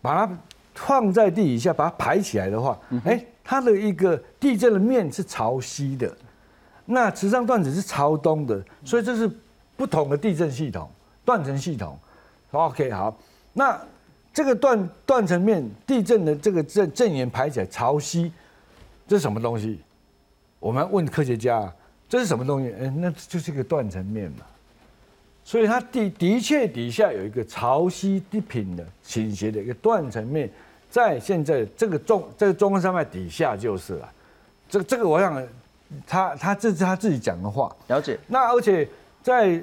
[0.00, 0.38] 把它
[0.74, 6.10] 放在地底下，把它排起来的话，哎，它的一个地震的面是朝西的，
[6.86, 9.30] 那磁场断层是朝东的，所以这是。
[9.76, 10.88] 不同的地震系统、
[11.24, 11.98] 断层系统
[12.52, 13.16] ，OK，好，
[13.52, 13.80] 那
[14.32, 18.30] 这个断断层面地震的这个震震源排起来潮汐，
[19.08, 19.80] 这是什么东西？
[20.60, 21.72] 我们问科学家，
[22.08, 22.72] 这是什么东西？
[22.80, 24.44] 哎，那就是一个断层面嘛。
[25.44, 30.48] 所以它的的确底下有一个潮汐地平的倾斜的一个断层面，
[30.88, 34.12] 在现在这个中这个中央山脉底下就是了。
[34.68, 35.46] 这这个我想，
[36.06, 37.74] 他他这是他自己讲的话。
[37.88, 38.18] 了解。
[38.28, 38.88] 那而且。
[39.24, 39.58] 在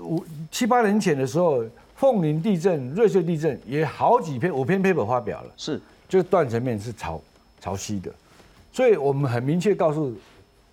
[0.00, 1.64] 五七八年前的时候，
[1.96, 7.20] 凤林地震、瑞穗地震也好几篇五篇 paper 发表了，是，就是断层面是朝
[7.58, 8.12] 朝西的，
[8.70, 10.14] 所以我们很明确告诉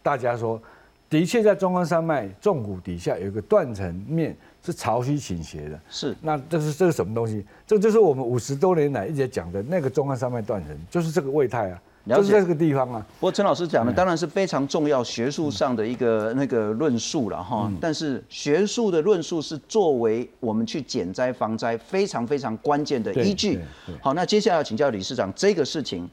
[0.03, 0.61] 大家说，
[1.09, 7.43] 的确在中央山脉纵谷底下有一个断层面是朝西倾斜的，是，那这是这是什么东西？
[7.65, 11.81] 这就是我们五十多年来一直讲的那个中央山脉断层，就是这个位态啊。
[12.17, 13.05] 就是在这个地方啊。
[13.19, 17.71] 不过陈老师讲的当然是非常重要，学术上的一个那个论述了哈。
[17.79, 23.59] 但是学术的论述是作为我们去减灾防灾非常非常关键的依据。
[24.01, 26.09] 好，那接下来要请教理事长这个事情，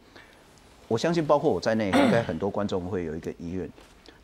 [0.89, 3.71] 我相信包括我在内，应该很多观众会有一个疑问。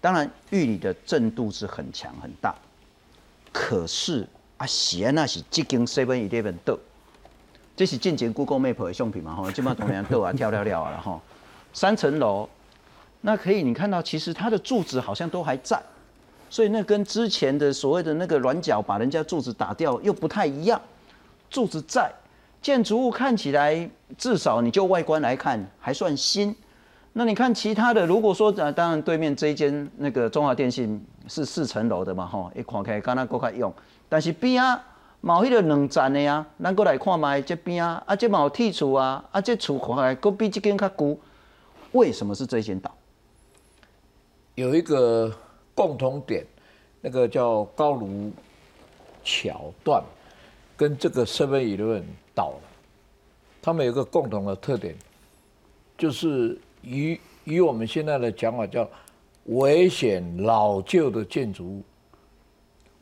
[0.00, 2.54] 当然，玉里的震度是很强很大，
[3.52, 6.78] 可是啊，喜安那是接近 seven eleven 豆，
[7.76, 9.34] 这是进前 Google Map 的相片嘛？
[9.34, 11.20] 哈，基本上同样度啊，跳跳跳啊，然后。
[11.72, 12.48] 三层楼，
[13.22, 15.80] 那可以你看到，其实它的柱子好像都还在，
[16.50, 20.80] 所以那跟之前的所谓的那个软脚把人家柱子打掉又不太一样。
[21.48, 22.12] 柱子在，
[22.60, 26.54] 建筑物看起来至少你就外观来看还算新。
[27.14, 33.72] 那你看其他的，如果说呃，当然对面这一间那个中华电信是四层楼的嘛，吼，一看开刚刚够开用，
[34.08, 34.82] 但是边啊
[35.20, 41.18] 毛迄个两层的呀，咱过来看卖这边啊，啊这毛铁厝啊，啊这厝看来佫比这间较旧。
[41.92, 42.94] 为什么是这间岛？
[44.54, 45.34] 有一个
[45.74, 46.44] 共同点，
[47.00, 48.30] 那个叫高卢
[49.24, 50.02] 桥段，
[50.76, 52.02] 跟这个 Seven Eleven
[52.34, 52.54] 岛，
[53.62, 54.94] 他们有个共同的特点，
[55.96, 58.88] 就是与与我们现在的讲法叫
[59.46, 61.82] 危险老旧的建筑物，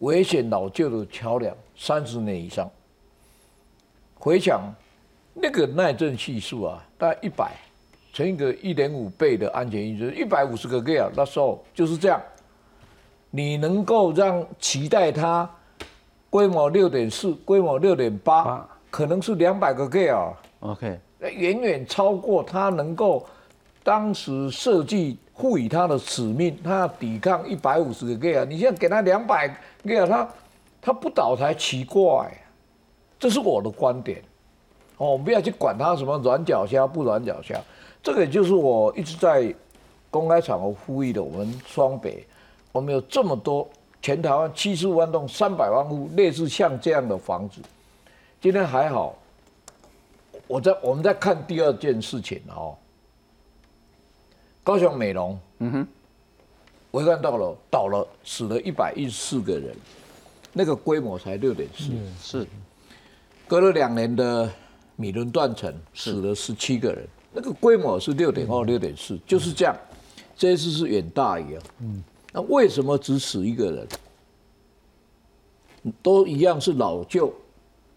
[0.00, 2.70] 危险老旧的桥梁，三十年以上。
[4.14, 4.72] 回想
[5.34, 7.56] 那个耐震系数啊，大概一百。
[8.12, 12.20] 乘一个一点五倍的安全因素，一百五十个 g a r，那时候就是这样。
[13.30, 15.48] 你能够让期待它
[16.28, 20.32] 规模六点四、规模六点八，可能是两百个 G 啊。
[20.60, 23.24] OK，远远超过它能够
[23.84, 28.44] 当时设计赋予它的使命，它要抵抗一百五十个 g a r。
[28.44, 29.48] 你现在给它两百
[29.84, 30.28] g a r，它
[30.82, 32.28] 它不倒才奇怪。
[33.18, 34.20] 这是我的观点。
[34.96, 37.58] 哦，不要去管它什么软脚虾不软脚虾，
[38.02, 39.54] 这个也就是我一直在
[40.10, 41.22] 公开场合呼吁的。
[41.22, 42.26] 我们双北，
[42.72, 43.68] 我们有这么多
[44.00, 47.60] 全台湾七十五万栋三百万户类似像这样的房子，
[48.40, 49.16] 今天还好。
[50.46, 52.74] 我在我们在看第二件事情哦，
[54.64, 55.88] 高雄美容，嗯哼，
[56.90, 59.76] 围观到了倒了，死了一百一十四个人，
[60.52, 62.46] 那个规模才六点四，是，
[63.46, 64.50] 隔了两年的
[64.96, 69.76] 米伦断层死了十七个人，那个规模是六点二、六点四，就是这样，
[70.36, 73.88] 这一次是远大于啊，嗯，那为什么只死一个人？
[76.02, 77.32] 都一样是老旧，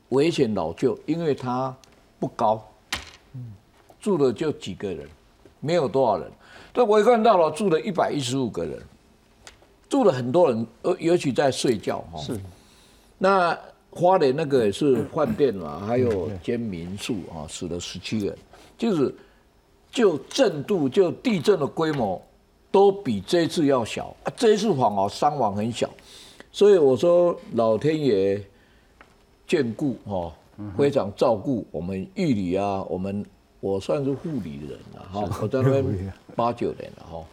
[0.10, 1.76] 危险老旧，因为它。
[2.20, 2.66] 不高，
[4.00, 5.06] 住了就几个人，
[5.60, 6.32] 没有多少人。
[6.72, 8.82] 但我看到了住了一百一十五个人，
[9.90, 12.22] 住了很多人，尤，尤其在睡觉哈。
[12.22, 12.40] 是。
[13.18, 18.38] 那花莲那个也是 饭店嘛，还有间民宿啊，死了十七人，
[18.84, 19.16] 就是
[19.90, 22.22] 就震度就地震的规模
[22.70, 24.34] 都比这次要小啊。
[24.36, 25.90] 这一次反而伤亡很小，
[26.52, 28.44] 所以我说老天爷
[29.48, 30.34] 眷顾哦。
[30.78, 33.26] 非常照顾我们玉里啊，我们
[33.60, 37.26] 我算是护理人了哈，我在那边八九年了哈。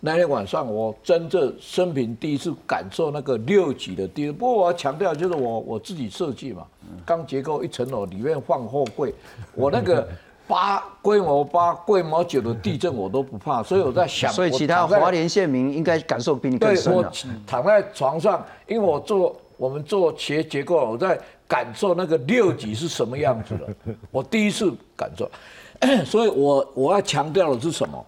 [0.00, 4.34] 那天晚上我真正生平第一次感受那个六级的地震。
[4.34, 6.66] 不过我要强调，就是我我自己设计嘛，
[7.06, 9.14] 钢结构一层楼里面放货柜，
[9.54, 10.06] 我那个
[10.48, 17.04] 八规模八规模九的地震我都不怕，所以我在想，所以其他华联县民应该感受比你更深我
[17.46, 21.16] 躺在床上，因为我做我们做企业结构，我在。
[21.48, 23.74] 感受那个六级是什么样子的，
[24.12, 25.30] 我第一次感受，
[26.04, 28.04] 所以我我要强调的是什么？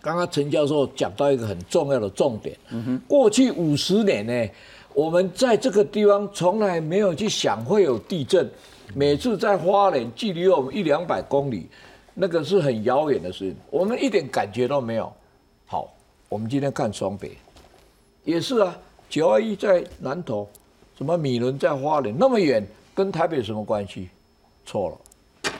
[0.00, 2.56] 刚刚陈教授讲到一个很重要的重点，
[3.08, 4.50] 过去五十年呢，
[4.94, 8.48] 我们在这个地方从来没有去想会有地震，
[8.94, 11.68] 每次在花莲距离我们一两百公里，
[12.14, 15.12] 那个是很遥远的事情，我们一点感觉都没有。
[15.66, 15.92] 好，
[16.28, 17.36] 我们今天看双北，
[18.24, 18.76] 也是啊，
[19.08, 20.48] 九二一在南投。
[20.96, 22.62] 什么米伦在花莲那么远，
[22.94, 24.10] 跟台北什么关系？
[24.66, 25.52] 错了。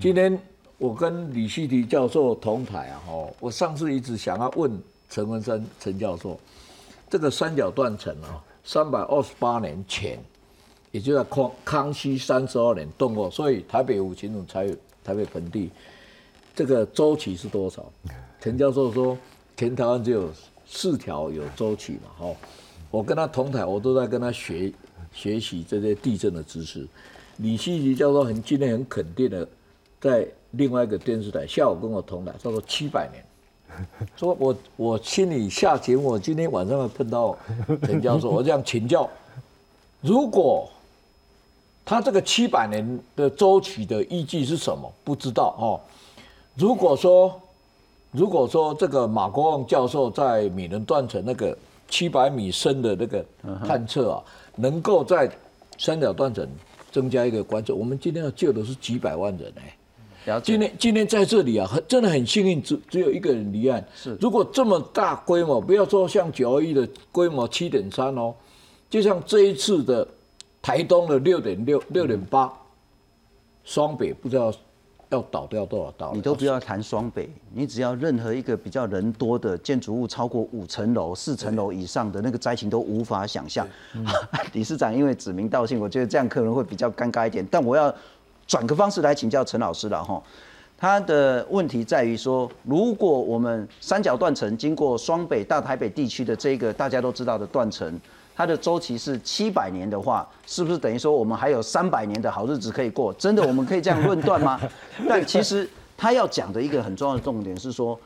[0.00, 0.38] 今天
[0.78, 6.40] 我跟李希迪教授同台啊，哦，我上次一直想要问陈文山陈教授，
[7.10, 10.18] 这个三角断层啊，三百二十八年前，
[10.90, 14.74] 也就在康康熙三十二年动过，所以台北五群统才有
[15.04, 15.70] 台北盆地，
[16.54, 17.84] 这个周期是多少？
[18.40, 19.16] 陈教授说，
[19.56, 20.30] 全台湾只有
[20.66, 22.34] 四条有周期嘛，哈。
[22.90, 24.72] 我跟他同台，我都在跟他学
[25.12, 26.86] 学习这些地震的知识。
[27.36, 29.46] 李希吉教授很今天很肯定的，
[30.00, 33.22] 在另外一个电视台下午跟我同台，他说七百年，
[34.16, 37.36] 说我我心里下节目，我今天晚上会碰到
[37.82, 39.08] 陈教授，我这样请教，
[40.00, 40.70] 如果
[41.88, 44.92] 他这个七百年的周期的依据是什么？
[45.02, 45.80] 不知道哦。
[46.54, 47.40] 如果说
[48.10, 51.56] 如果说这个马国旺教授在米伦断层那个。
[51.90, 53.24] 七百米深的那个
[53.66, 54.22] 探测啊，
[54.56, 55.26] 能够在
[55.78, 56.46] 三角断层
[56.92, 57.74] 增加一个观测。
[57.74, 60.38] 我们今天要救的是几百万人哎。
[60.40, 63.82] 今天今天在这里啊，很真的很幸运，只只有一个人离岸。
[63.94, 68.34] 是，如果这么大规模，不要说像九二一的规模七点三哦，
[68.90, 70.06] 就像这一次的
[70.68, 72.52] 台东的六点六六点八，
[73.64, 74.52] 双北不知道。
[75.08, 76.12] 要倒掉多少刀？
[76.12, 83.66] 你都不要谈双北，你只要任何一个比较人多的建筑物超过五层楼、四层楼以上的那个灾情都无法想象。
[84.52, 87.42] 理事 长因为指名道姓，我觉得这样可能会比较尴尬一点。
[87.50, 87.90] 但我要
[88.46, 90.22] 转个方式来请教陈老师了哈。
[90.76, 97.98] 他的问题在于说，如果我们三角断层经过双北、大台北地区的这个大家都知道的断层。
[98.38, 103.12] 它的周期是七百年的话，是不是等于说我们还有三百年的好日子可以过？
[103.14, 104.60] 真的我们可以这样论断吗？
[105.08, 107.98] 但其实他要讲的一个很重要的重点是说，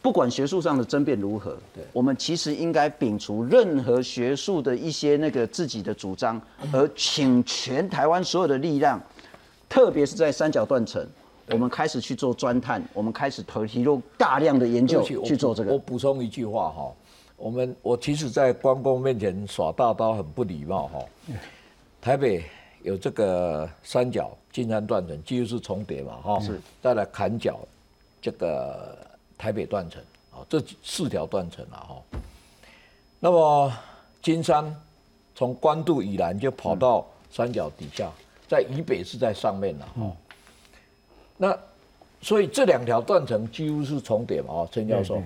[0.00, 1.54] 不管学术上的争辩如何，
[1.92, 6.40] 我们其实应该摒除任何学术的一些那个自己的主张，
[6.72, 8.98] 而请全台湾所有的力量，
[9.68, 11.06] 特别是在三角断层，
[11.50, 15.70] 我们开始去做钻探，我们开始投提入大量的研究去做这个。
[15.70, 16.90] 我补充一句话哈。
[17.36, 21.04] 我们我其实，在关公面前耍大刀很不礼貌哈。
[22.00, 22.44] 台北
[22.82, 26.40] 有这个三角金山断层，几乎是重叠嘛哈。
[26.40, 26.60] 是。
[26.82, 27.58] 再来砍角，
[28.22, 28.96] 这个
[29.36, 32.02] 台北断层啊，这四条断层了哈。
[33.20, 33.72] 那么
[34.22, 34.74] 金山
[35.34, 38.10] 从关渡以南就跑到三角底下，
[38.48, 40.16] 在以北是在上面了哈。
[41.36, 41.58] 那
[42.22, 45.22] 所以这两条断层几乎是重叠嘛啊，陈教授。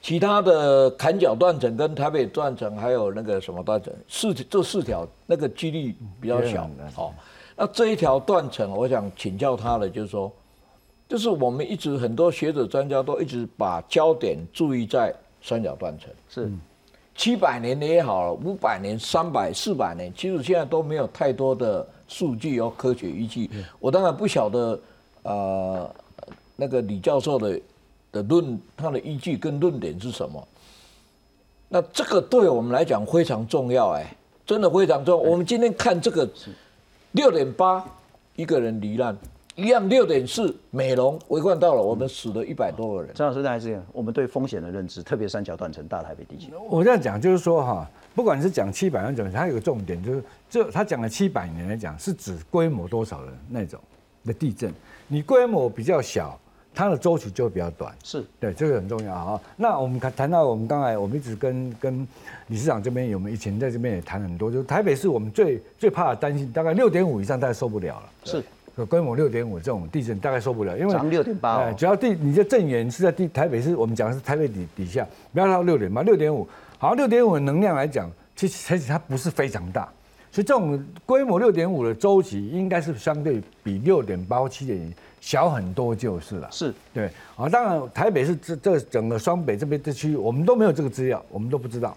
[0.00, 6.70] 其他的砍角断层跟台北断层，还有那个什么断层，四这四条那个几率比较小。
[6.94, 7.14] 好，
[7.56, 10.32] 那这一条断层，我想请教他的就是说，
[11.08, 16.50] 就是我们一直很多学者专家都一直把焦点注意在三角断层，是。
[17.16, 23.50] 七百年的也好了，五百年、三百、四百年，其实现在都没有太多的数据和科学依据。
[23.80, 24.80] 我当然不晓得，
[25.24, 25.90] 呃，
[26.54, 27.60] 那个李教授的
[28.12, 30.46] 的论，他的依据跟论点是什么？
[31.68, 35.30] 那这个对我们来讲非常重要，哎，真的非常重要。
[35.30, 36.26] 我们今天看这个
[37.12, 37.84] 六点八，
[38.36, 39.14] 一个人罹难，
[39.54, 43.12] 一样六点四，美容围观到了，我们死了一百多个人。
[43.14, 46.50] 张老师，再来这样，我们对风险的认知，特别三角断层、大台北地区。
[46.70, 53.78] 我这样讲就是说哈，不管是讲七百万种，它有个重点就是，这他讲了七百年来讲，是指规模多少的那种
[54.24, 54.72] 的地震。
[55.06, 56.38] 你规模比较小，
[56.78, 57.92] 它的周期就会比较短。
[58.04, 59.40] 是对，这个很重要啊。
[59.56, 62.06] 那我们谈谈到我们刚才，我们一直跟跟
[62.46, 68.08] 理事长这边，我们以前在这边也谈很多，就是台北市我们最最怕的担心，大概六点五以上大概受不了了。
[68.24, 68.40] 是。
[68.88, 76.46] 规模六点五这种地震大概受不了，因为涨六点八哦，只要地你的震源是在地台北市，我们讲的是台北底底下，不要到六点八，六点五，
[76.78, 79.82] 好，六点五的能量来讲，其实其实它不是非常大，
[80.30, 86.48] 所以这种规模六点五的周期应该是相对比六点八或七点小很多就是了。
[86.50, 91.96] 是对，啊，当然台北是这这整个双北这边地区，我们都没有这个资料，我们都不知道，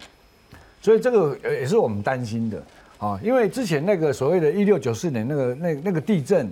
[0.81, 2.63] 所以这个也是我们担心的
[2.97, 6.51] 啊，因为之前那个所谓的一六九四年那个那那个地震。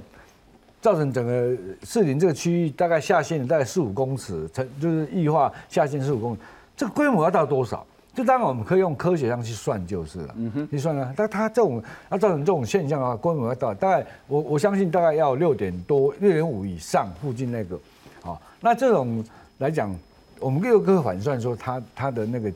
[0.82, 1.54] 造成整个
[1.84, 6.40] 士林这个区域大概下陷大概四五公尺，成就是异化下陷四五公尺，
[6.78, 7.86] 这个规模要到多少？
[8.20, 11.14] 就当然我们可以用科学上去算就是了，嗯哼，去算啊。
[11.16, 17.80] 但它这种要造成这种现象的话，规模要到大概我我相信大概要六点多六点五以上附近那个，
[18.22, 19.24] 啊，那这种
[19.60, 19.96] 来讲，
[20.38, 22.52] 我们各个可反算说它它的那个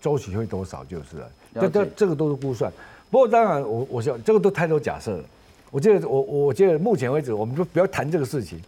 [0.00, 1.30] 周期会多少就是了。
[1.54, 2.72] 这这这个都是估算，
[3.10, 5.24] 不过当然我我想这个都太多假设了。
[5.72, 8.60] 我觉得我我觉得目前为止，我们就不要谈这个事情。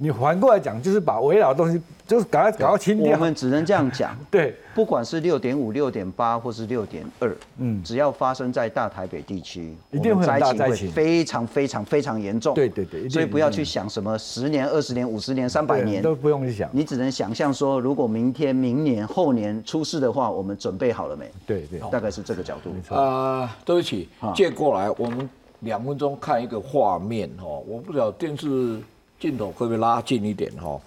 [0.00, 3.12] 你反过来讲，就是把围绕的东西，就是赶快搞清掉。
[3.12, 4.16] 我们只能这样讲。
[4.30, 12.54] 对，不管是六点五、六点八，或是六点二，嗯，只要发生在大台北地区，一定会灾情会非常非常非常严重。
[12.54, 16.70] 对对对，所以不要去想什么十年、二十年、五十年、三百年都不用去想。
[16.72, 21.28] 你只能想象说，如果明天、明年、后年出事的话，我们准备好了没？
[21.44, 22.70] 对对，大概是这个角度。
[22.70, 22.96] 没错。
[22.96, 25.28] 啊，对不起，借过来我们。
[25.62, 28.78] 两分钟看一个画面哦，我不知道电视
[29.18, 30.80] 镜头会不会拉近一点哈。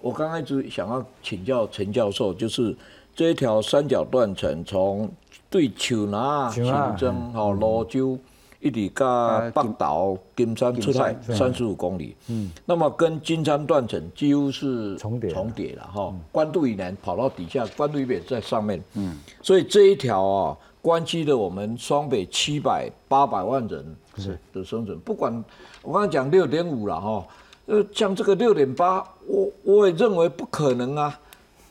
[0.00, 2.76] 我刚开始想要请教陈教授，就是
[3.14, 5.10] 这一条三角断层从
[5.48, 6.64] 对树南、新
[6.98, 8.18] 增、哈罗州
[8.60, 16.14] 一直到北岛、金山出海三十五公里，嗯，那么跟金山断层几乎是重叠重叠了哈。
[16.32, 20.56] 关渡以南跑到底下，关渡以北在上面，嗯，所以这一条啊。
[20.82, 24.38] 关系的我们双北七百八百万人是。
[24.52, 25.44] 的生存，不管
[25.82, 27.26] 我刚才讲六点五了哈，
[27.66, 31.18] 呃，像这个六点八，我我也认为不可能啊，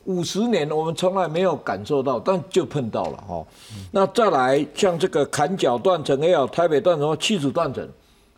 [0.04, 3.46] 五十年我们从来没有感受到，但就碰到了哈。
[3.92, 7.88] 那再来像这个坎角断层也有，台北断层或七子断层，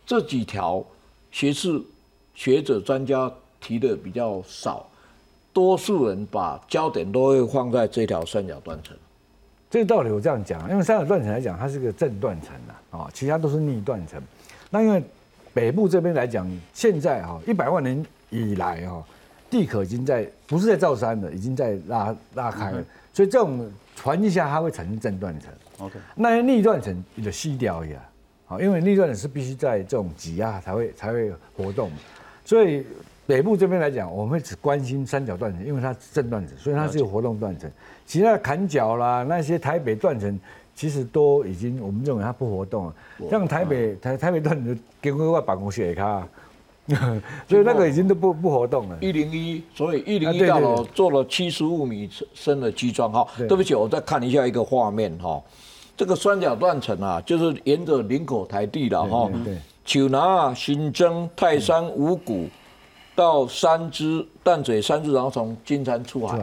[0.06, 0.84] 这几条
[1.30, 1.80] 学士
[2.32, 3.30] 学者专家
[3.60, 4.88] 提的比较少，
[5.52, 8.96] 多数人把焦点都会放在这条三角断层。
[9.68, 12.52] 这个道理我这样讲，因为三角断层来讲，它是个正断层，
[12.90, 14.22] 啊，其他都是逆断层。
[14.70, 15.02] 那因为
[15.58, 19.04] 北部这边来讲，现在哈一百万年以来哈，
[19.50, 22.80] 地壳已经在不是在造山了，已经在拉拉开了，
[23.12, 23.68] 所以这种
[24.00, 25.50] 环境下它会产生正断层。
[25.78, 27.96] OK，那逆断层你就吸掉一下，
[28.46, 31.90] 好，因为逆断层是必须在这种挤压才会才会活动，
[32.44, 32.86] 所以。
[33.28, 37.70] 北部这边来讲，我们只关心三角断层，因为它是正断层，所以它是有活动断层。
[38.06, 40.40] 其他的砍角啦，那些台北断层，
[40.78, 42.94] 其实都已经我们认为它不活动了。
[43.28, 46.24] 像台北台台北断层，给我外办公室也卡，
[47.48, 48.96] 所以那个已经都不不活动了。
[49.00, 53.10] 一零一，所以一零一大楼做了七十五米深的基桩。
[53.10, 55.42] 哈，对不起，我再看一下一个画面哈。
[55.96, 59.28] 这个三角断层啊，就是沿着林口台地了哈，
[59.84, 62.48] 丘拿、新增、泰山、五股。
[63.16, 66.38] 到三支淡水三支，然后从金山出海，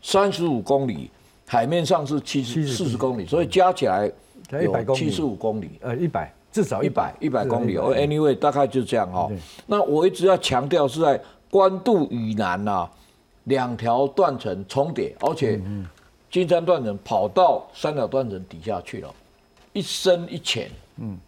[0.00, 1.10] 三十五公里，
[1.50, 4.08] 海面上是七十四十公里，所以加起来
[4.62, 7.76] 有七十五公里，呃，一百至少一百一百公里。
[7.76, 9.28] 哦，anyway，大概就这样哈。
[9.66, 11.20] 那我一直要强调是在
[11.50, 12.88] 关渡以南呐，
[13.44, 15.60] 两条断层重叠，而且
[16.30, 19.12] 金山断层跑到三角断层底下去了，
[19.72, 21.18] 一深一浅，嗯，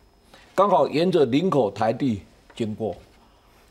[0.55, 2.23] 刚好沿着林口台地
[2.55, 2.95] 经过。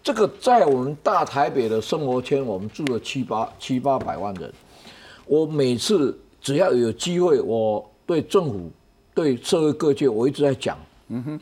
[0.04, 4.52] 这个在我们大台北的生活圈，我们住了七八七八百万人。
[5.26, 8.70] 我每次只要有机会，我对政府、
[9.14, 10.78] 对社会各界，我一直在讲。
[11.10, 11.40] 嗯哼，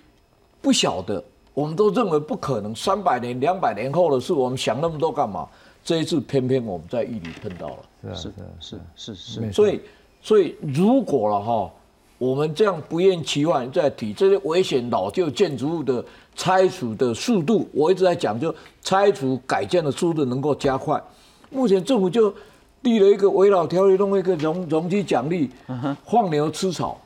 [0.61, 1.23] 不晓得
[1.53, 5.47] 我们都认为不可能，三百年、两百年后的事，我们想那么多干嘛？
[5.81, 9.81] 这一次偏偏我们在玉里碰到了，是是是是，所以
[10.21, 11.71] 所以如果了哈，
[12.17, 16.03] 我们这样不厌其烦在提这些危险老旧建筑物的
[16.35, 21.01] 拆除的速度，我一直在讲，就拆除改建的速度能够加快。
[21.49, 22.31] 目前政府就
[22.81, 25.49] 立了一个围绕条例，弄一个容容积奖励，
[26.05, 26.99] 放牛吃草。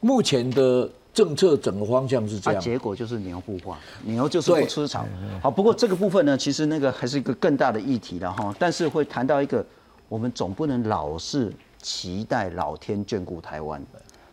[0.00, 5.04] 目前的政策整个方向是这样，结果就是牛不化，牛就是不吃草。
[5.42, 8.54] 好，不过这个部分呢，其实那个还是一个更大的议题了哈。
[8.58, 9.64] 但是会谈到一个，
[10.08, 11.52] 我们总不能老是
[11.82, 13.84] 期待老天眷顾台湾。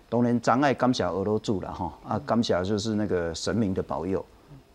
[0.08, 4.24] 当然，障碍感谢俄罗住了哈啊，感谢就是那个神明的保佑。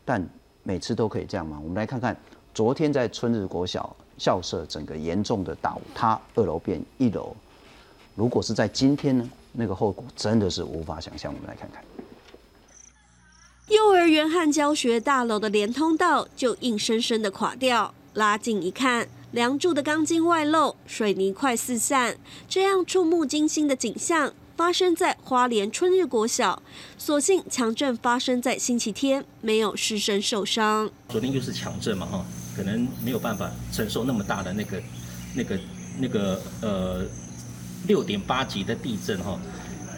[0.05, 0.23] 但
[0.63, 1.59] 每次都可以这样吗？
[1.63, 2.15] 我们来看看，
[2.53, 7.35] 昨天在春日国小校舍整个严重的倒塌，二楼变一楼。
[8.15, 9.31] 如果是在今天呢？
[9.55, 11.31] 那个后果真的是无法想象。
[11.31, 11.85] 我们来看看，
[13.69, 17.95] 幼儿园和教学大楼的连通道就硬生生的垮掉。
[18.15, 22.17] 拉近一看，梁柱的钢筋外露，水泥块四散。
[22.49, 26.63] 这样触目惊心的景象发生在花莲春日国小。
[26.97, 30.91] 所幸强震发生在星期天，没有师生受伤。
[31.09, 32.25] 昨天就是强震嘛，哈，
[32.57, 34.83] 可能没有办法承受那么大的那个、
[35.35, 35.59] 那个、
[35.99, 37.07] 那个呃。
[37.89, 39.37] 六点八级的地震，哈，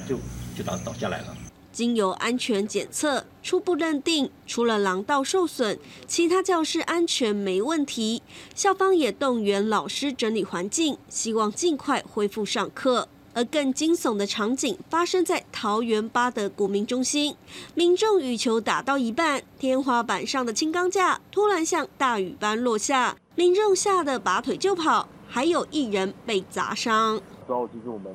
[0.08, 0.16] 就
[0.56, 1.36] 就倒倒下来了。
[1.70, 8.22] 经由安全检测，初步认定除了廊道受损，其他教室安全没问题。
[8.54, 13.06] 校方也动员老师整理环境，希望尽快恢复上课。
[13.34, 17.36] 而更惊悚的场景发生在桃园八德古民中心，
[17.74, 27.20] 民众羽球打到一半，天花板上的轻钢架突然像大雨般落下，民众吓得拔腿就跑，还有一人被砸伤。
[27.46, 28.14] 之后，其实我们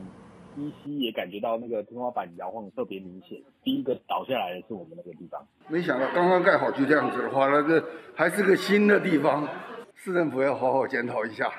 [0.57, 3.37] 依稀也感觉到那个天花板摇晃特别明显。
[3.63, 5.45] 第一个倒下来的是我们那个地方。
[5.67, 7.83] 没想到刚刚盖好就这样子的话，那个
[8.15, 9.47] 还是个新的地方，
[9.95, 11.51] 市政府要好好检讨一下。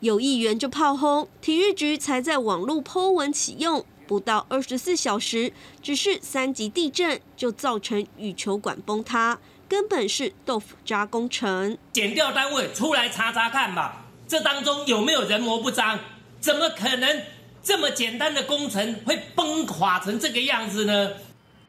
[0.00, 11.76] 有议员就炮轰，体育局才在网络 Po 文启用，不到二十四小时，只是三级地震就造成羽球馆崩塌，根本是豆腐渣工程。
[11.92, 15.98] 检调单位出来查查看吧，这当中有没有人模不彰？
[16.40, 17.22] 怎么可能
[17.60, 21.10] 这么简单的工程会崩垮成这个样子呢？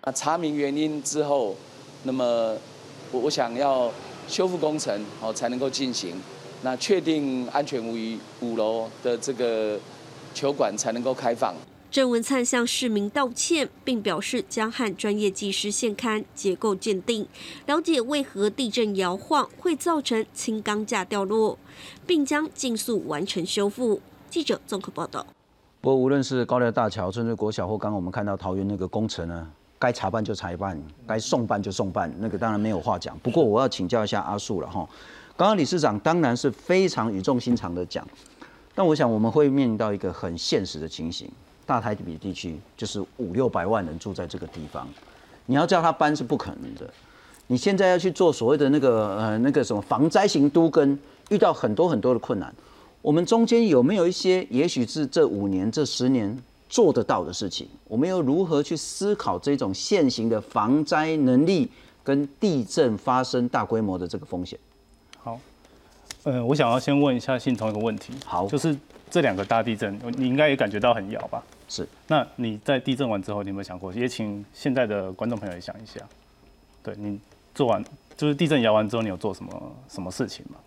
[0.01, 1.57] 啊，查明原因之后，
[2.03, 2.55] 那么
[3.11, 3.91] 我我想要
[4.27, 6.21] 修复工程哦才能够进行，
[6.61, 9.79] 那确定安全无虞，五楼的这个
[10.33, 11.53] 球馆才能够开放。
[11.91, 17.27] 郑文灿向市民道歉，并表示将和专业技师现勘结构鉴定，
[17.65, 21.57] 了解为何地震摇晃会造成轻钢架掉落，
[22.05, 23.99] 并将尽速完成修复。
[24.29, 25.25] 记者综合报道。
[25.81, 29.47] 不过，无论是高寮大桥、春日国小，或刚刚我们看到桃园那个工程呢，
[29.79, 33.17] 该查办就查办，该送办就送办，那个当然没有话讲。
[33.19, 34.87] 不过，我要请教一下阿树了哈。
[35.39, 38.05] 刚刚理事长当然是非常语重心长的讲，
[38.75, 41.31] 但我想我们会面临到一个很现实的情形：
[41.65, 44.85] 大台北地区就是五六百万人住在这个地方，
[45.45, 46.93] 你要叫他搬是不可能的。
[47.47, 52.53] 你现在要去做所谓的那个呃那个什么防灾型都跟，遇到很多很多的困难。
[53.01, 56.37] 我们中间有没有一些，也许是这五年、这十年
[56.67, 57.65] 做得到的事情？
[57.87, 61.71] 我们又如何去思考这种现行的防灾能力
[62.03, 64.59] 跟地震发生大规模的这个风险？
[65.23, 65.39] 好，
[66.23, 68.13] 呃，我想要先问一下信同一个问题。
[68.25, 68.75] 好，就是
[69.11, 71.43] 这两个大地震，你应该也感觉到很摇吧？
[71.67, 71.87] 是。
[72.07, 73.93] 那你在地震完之后，你有没有想过？
[73.93, 75.99] 也请现在的观众朋友也想一下。
[76.81, 77.19] 对你
[77.53, 77.83] 做完，
[78.15, 80.57] 就是地震摇完之后，你有做什么什么事情吗？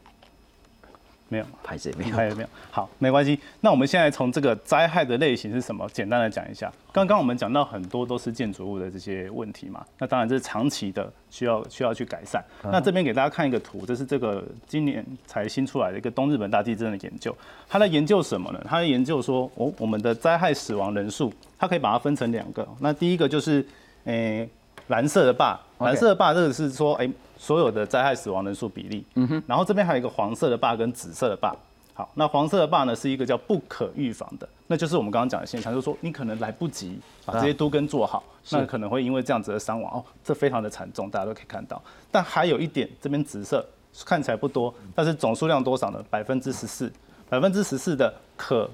[1.32, 2.48] 没有，还是没有，还有没有？
[2.70, 3.40] 好，没关系。
[3.60, 6.70] 那我们现在从这个灾害的类型是什么，简单的讲一下。
[6.92, 12.44] 刚刚我们讲到很多都是建筑物的这些问题嘛，那当然这是长期的，需要需要去改善。
[12.64, 17.34] 那这边给大家看一个图，这是这个今年才新出来的一个东日本大地震的研究。
[17.66, 18.62] 它在研究什么呢？
[18.68, 22.68] 它在研究说，哦，我们的灾害死亡人数，它可以把它分成两个。
[22.80, 23.66] 那第一个就是，
[24.04, 24.46] 诶，
[24.92, 27.10] 蓝色的坝，蓝色的坝这个是说，诶。
[27.38, 31.52] 所有的灾害死亡人数比例，嗯哼，然后这边还有一个黄色的坝跟紫色的坝。
[31.92, 41.82] 好，那黄色的坝呢是一个叫不可预防的，那就是我们刚刚讲的现象，就是说你可能来不及把这些都跟做好，那可能会因为这样子的伤亡哦，这非常的惨重，大家都可以看到。
[42.12, 43.66] 但还有一点，这边紫色
[44.04, 46.00] 看起来不多，但是总数量多少呢？
[46.08, 46.92] 百分之十四，
[47.28, 48.70] 百分之十四的可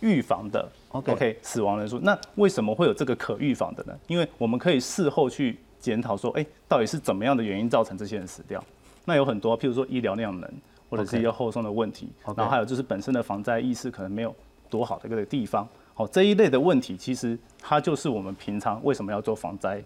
[0.00, 1.98] 预防的，OK，死亡人数。
[2.00, 3.92] 那为什么会有这个可预防的呢？
[4.06, 5.58] 因为我们可以事后去。
[5.80, 8.62] 检讨说，哎，到底是怎么样的原因造成这些人死掉？
[9.04, 10.52] 那有很多，譬如说医疗量能，
[10.90, 14.34] 或者是一些后送的问题，然后还有就是本身的防灾意识可能没有
[14.68, 15.66] 多好的一个地方。
[15.94, 19.80] 好，这一类的问题，其实它就是我们平常为什么要做防灾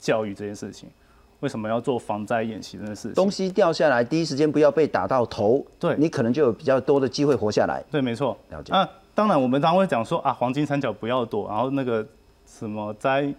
[0.00, 0.90] 教育这件事情。
[1.38, 3.14] 为什么要做防灾演习这件事情。
[3.14, 7.84] 东西掉下来，第一时间不要被打到头，对你可能就有比较多的机会活下来。
[7.88, 8.36] 对，没错。
[8.50, 8.72] 了解。
[8.72, 12.06] 啊，当然我们常常会讲说啊，黄金三角不要躲，然后那个
[12.46, 13.34] 什么灾。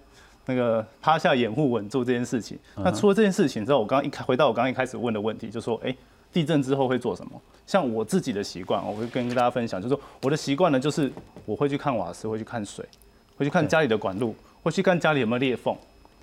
[0.50, 5.94] 那个趴下掩护稳住这件事情，那除了这件事情之后，我刚刚一开回到我刚刚一开始问的问题，就说，哎，
[6.32, 7.32] 地震之后会做什么？
[7.66, 11.12] 像我自己的习惯，我会跟大家分享，就是说我的习惯呢，就是
[11.46, 12.88] 我会去看瓦斯，会去看水，
[13.36, 15.76] 会去看家里的管路，会去看家里有没有裂缝。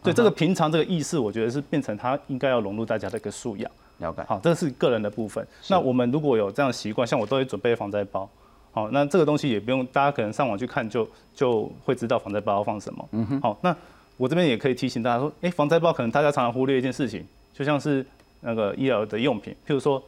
[0.03, 3.71] 对这个平常这个意识，我觉得是变成它应该要融入大家的一个素养。
[3.99, 4.25] 了解。
[4.27, 5.47] 好，这是个人的部分。
[5.69, 8.27] 那我们如果有这样习惯，像我都会准备防灾包。
[8.75, 13.09] 好，那这个东西也不用大家可能上网去看就就会知道防灾包要放什么。
[13.13, 13.41] 嗯哼。
[13.41, 13.75] 好，那。
[14.17, 18.07] 我这边也可以提醒大家说，哎，防灾包可能大家常常忽略一件事情，就像是
[18.43, 20.01] 那个医疗的用品，譬如说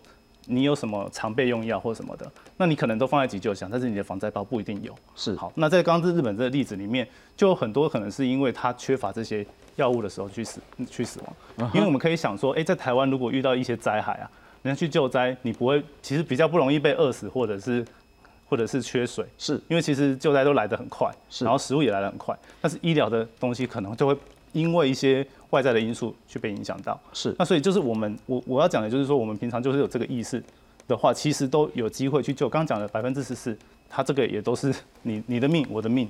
[0.44, 4.94] 你有什么常备用药或什么的，那你可能都放在急救箱，但是你的防灾包不一定有。
[5.16, 5.34] 是。
[5.34, 7.04] 好，那在刚刚日本这个例子里面，
[7.36, 9.44] 就有很多可能是因为它缺乏这些
[9.74, 11.68] 药物的时候去死去死亡。
[11.74, 14.30] 因为我们可以想说，哎，在台湾如果遇到一些灾害啊，
[14.62, 17.84] 人家去救灾，你不会其实比较不容易被饿死或者是。
[18.48, 24.16] 或者是缺水，是因为其实救灾都来得很快，是，然后食物也来得很快，但是医疗的东西可能就会
[24.52, 27.34] 因为一些外在的因素去被影响到，是。
[27.38, 30.42] 那所以就是我们我我要讲的就是说，我们平常就是有这个意识
[30.86, 32.48] 的话，其实都有机会去救。
[32.48, 33.56] 刚刚讲的百分之十四，
[33.88, 36.08] 它这个也都是你你的命，我的命。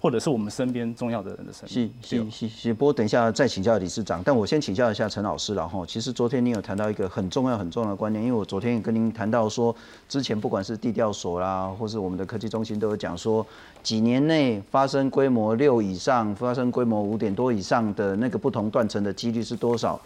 [0.00, 1.92] 或者是我们身边重要的人的生命。
[2.02, 9.74] 是是是是，不过等一下再请教理事长，但我先请教一下陈老师然后其实昨天您有谈到一个很重要很重要的观念，因为我昨天也跟您谈到说，
[10.08, 13.46] 之前不管是地调所啦，或是我们的科技中心都有讲说，
[13.82, 20.00] 几年内发生规模六以上、发生规模五点多以上的那个不同断层的几率是多少？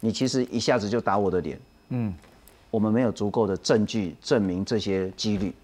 [0.00, 1.58] 你其实一下子就打我的脸。
[1.88, 2.14] 嗯，
[2.70, 5.54] 我们没有足够的证据证明这些几率。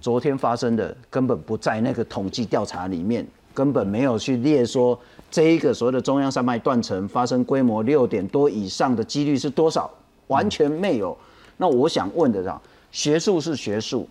[0.00, 4.98] 昨天发生的根本不在那个统计调查里面，根本没有去列说
[5.30, 9.90] 这一个所谓的中央山脉断层发生规模六点多以上的几率是多少，
[10.26, 11.16] 完全没有。
[11.56, 12.50] 那我想问的是，
[12.90, 14.08] 学术是学术，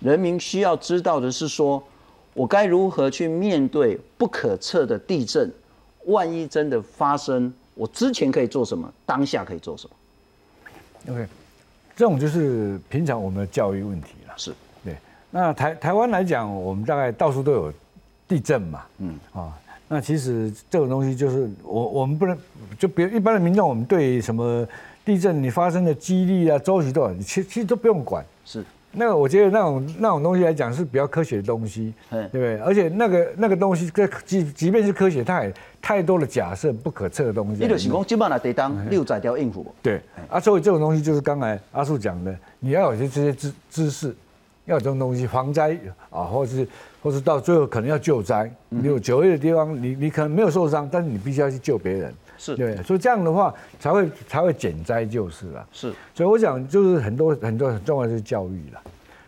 [0.00, 1.82] 人民需要知道的是说，
[2.32, 5.50] 我该如何去面对不可测的地震？
[6.06, 8.90] 万一真的发生，我之前可以做什么？
[9.04, 11.26] 当下可以做什么？OK，
[11.94, 14.34] 这种就是平常我们的教育问题了。
[14.38, 14.52] 是。
[15.30, 17.72] 那台台湾来讲，我们大概到处都有
[18.26, 19.56] 地震嘛，嗯啊，
[19.86, 22.36] 那其实这种东西就是我我们不能
[22.78, 24.66] 就别一般的民众，我们对什么
[25.04, 28.24] 地震你发生的几率啊、周期多少，其其实都不用管。
[28.44, 32.58] 是，那个我觉得那种那种东西来讲是比较科学的东西，对不对？
[32.58, 33.90] 而且那个那个东西，
[34.26, 37.62] 即即便是科学，它也太多的假设不可测的东西。
[37.62, 39.64] 你就是讲，基本上得当六载条应付。
[39.80, 44.12] 对，啊，所以这种东西就是刚才阿树讲的，你要有些这些知知识。
[44.70, 45.76] 要这种东西防灾
[46.10, 46.66] 啊，或是
[47.02, 55.66] 或是到最后可能要救灾，你有九月的地方，你你可能没有受伤，但是你必须要去救别人，是对，所以这样的话才会才会减灾就是了。
[55.72, 58.80] 是，所以我想就是很多很多很重要的是教育了，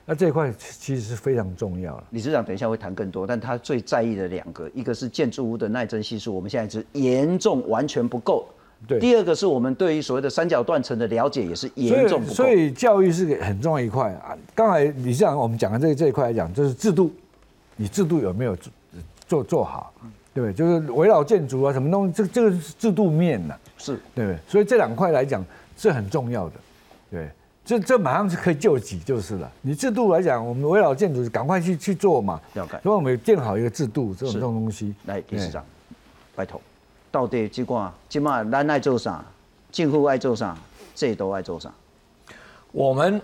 [0.06, 2.04] 那这一块其实是非常重要的。
[2.10, 8.46] 李市长等一下会谈更多，但他最在意的两个，一个是建筑物的耐震系数，我们现在是严重完全不够。
[8.86, 14.36] 对，第二个是我们对于所谓的三角断层的了解也是严重不够，所以教育是个很重要一块啊。
[14.54, 17.12] 刚才李市长我们讲的这这一块来讲，就是制度，
[17.76, 18.72] 你制度有没有做
[19.28, 19.92] 做做好，
[20.34, 20.52] 对不对？
[20.52, 24.38] 就是围绕建筑啊什么东西，这这个是制度面呐，是对不对？
[24.48, 25.44] 所以这两块来讲
[25.76, 26.54] 是很重要的，
[27.10, 27.28] 对，
[27.64, 29.50] 这这马上是可以救急就是了。
[29.60, 32.72] 你制度来讲，我们围绕建筑赶快去去做嘛，了解。
[32.82, 34.92] 所以我们建好一个制度，这种这种东西。
[35.06, 35.64] 来，理事长，
[36.34, 36.60] 拜托。
[37.12, 39.22] 到底这款，即码咱爱做啥，
[39.70, 40.56] 政府爱做啥，
[40.94, 41.70] 这都爱做啥。
[42.72, 43.20] 我们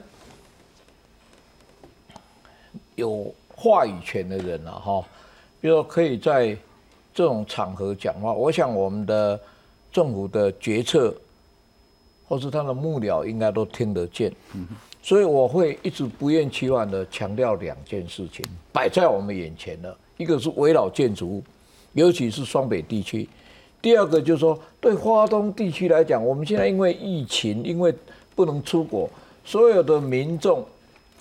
[2.97, 5.03] 有话语权的人了哈，
[5.59, 6.55] 比如说可以在
[7.15, 8.31] 这种场合讲话。
[8.31, 9.41] 我想我们的
[9.91, 11.15] 政府的决策，
[12.29, 14.31] 或是他的幕僚，应该都听得见。
[15.03, 21.45] 所以我会一直不厌其烦的强调两件事情，摆在我们眼前的，一个是围绕建筑物，
[21.95, 23.27] 尤其是双北地区。
[23.81, 27.95] 第二个就是说，对华东地区来讲，我们现在因为疫情，因为
[28.35, 29.09] 不能出国，
[29.45, 30.67] 所有的民众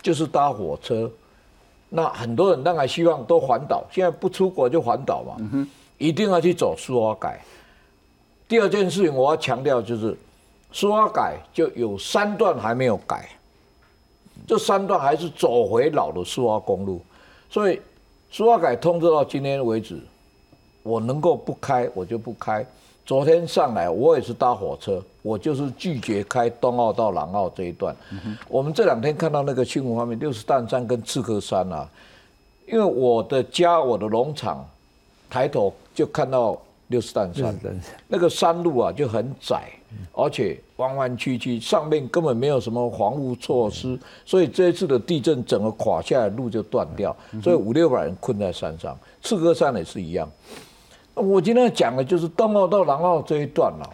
[0.02, 1.10] 就是搭火车。
[1.90, 5.38] 那很多人当然希望都环岛，现在不出国就环岛嘛，
[5.98, 7.40] 一定要去走苏花改。
[8.48, 10.18] 第二件事情我要强调就是，
[10.72, 13.30] 苏花改就有三段还没有改，
[14.48, 17.02] 这三段还是走回老的苏花公路，
[17.50, 17.80] 所以
[18.32, 20.02] 苏花改通知到今天为止。
[20.88, 22.66] 我能够不开，我就不开。
[23.06, 27.96] 昨天上来，我也是搭火车，我就是拒绝开东澳到南澳这一段。
[28.48, 31.90] 我们这两天看到那个新闻画面，六十担山跟刺客山啊，
[32.66, 34.66] 因为我的家，我的农场，
[35.30, 36.58] 抬头就看到
[36.88, 37.54] 六十担山
[38.08, 39.70] 那个山路啊就很窄，
[40.12, 48.98] 而且弯弯曲曲，上面根本没有什么防护措施，所以这一次的地震整个垮下来，路就断掉，所以五六百人困在山上。
[49.22, 50.30] 刺客山也是一样。
[51.18, 53.90] 我今天讲的就是东澳到南澳这一段了、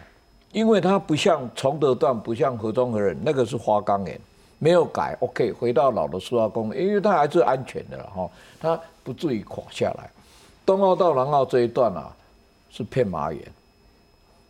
[0.52, 4.20] 因为它不像崇德段，不像河中河人，那个是花岗岩，
[4.58, 5.16] 没有改。
[5.20, 10.10] OK，回到老的苏花公路，因为它还是安全的了哈，它不至于垮下来。
[10.66, 12.14] 东澳到南澳这一段啊，
[12.70, 13.42] 是片麻岩。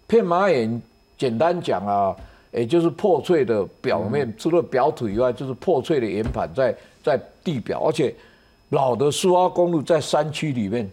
[0.08, 0.82] 片麻岩
[1.16, 2.14] 简单讲啊，
[2.52, 8.14] 也就是破碎的表面，除了表土以外，就是破碎的岩盘在在地表，而且
[8.70, 10.90] 老的苏花公路在山区里面，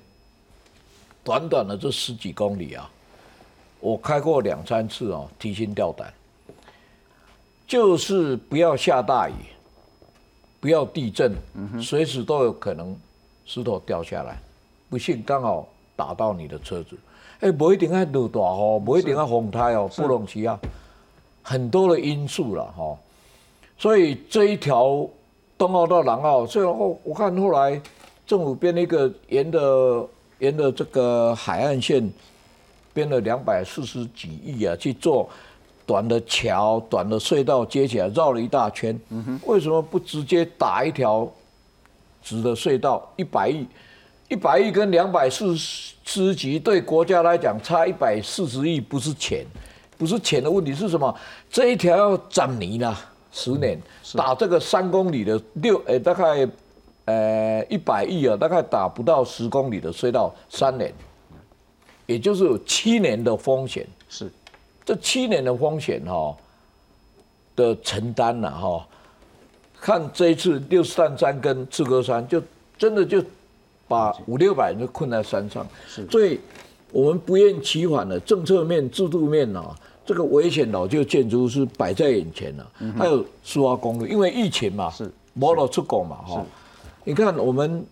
[1.24, 2.90] 短短的这十几公里啊，
[3.80, 6.12] 我开过两三次哦，提心吊胆，
[7.68, 9.34] 就是不要下大雨，
[10.60, 11.36] 不要地震，
[11.82, 12.96] 随时都有可能
[13.46, 14.40] 石头掉下来，
[14.90, 16.98] 不幸刚好打到你的车子。
[17.42, 20.60] 哎，不一定要落大雨，不一定要风台哦，不容易啊，
[21.42, 22.98] 很多的因素了哈。
[23.78, 25.08] 所以这一条
[25.58, 27.82] 东澳到南澳，虽然后我看后来
[28.28, 30.06] 政府编了一个沿的
[30.42, 32.12] 沿着这个海岸线，
[32.94, 35.30] 编了两百四十几亿啊去做
[35.86, 39.00] 短的桥、短的隧道接起来，绕了一大圈。
[39.10, 41.32] 嗯为什么不直接打一条
[42.24, 43.08] 直的隧道？
[43.16, 43.68] 一百亿，
[44.30, 49.46] 一百亿跟两百四十几对国家来讲差一百四十亿，不是钱，
[49.98, 51.16] 不是钱的问题是什么？
[51.52, 53.00] 这一条要涨泥了。
[53.34, 53.80] 十年
[54.14, 56.46] 打这个三公里的六，诶，大概，
[57.06, 60.94] 呃，一百亿啊，大概打不到十公里的隧道，三年，
[62.06, 63.86] 也就是有七年的风险。
[64.08, 64.32] 是，
[64.86, 66.36] 这七年的风险哈
[67.56, 68.88] 的承担了哈，
[69.80, 72.42] 看这一次六十担山跟赤科山，就
[72.78, 73.22] 真的就
[73.88, 75.68] 把五六百人就困在山上。
[75.88, 76.40] 是，所以
[76.92, 79.76] 我们不厌其烦的政策面、制度面啊。
[80.04, 86.46] 这个危险老旧建筑是摆在眼前了、嗯还有苏花公路，因为疫情嘛，是没了出国嘛，哈。
[87.04, 87.84] 你看我们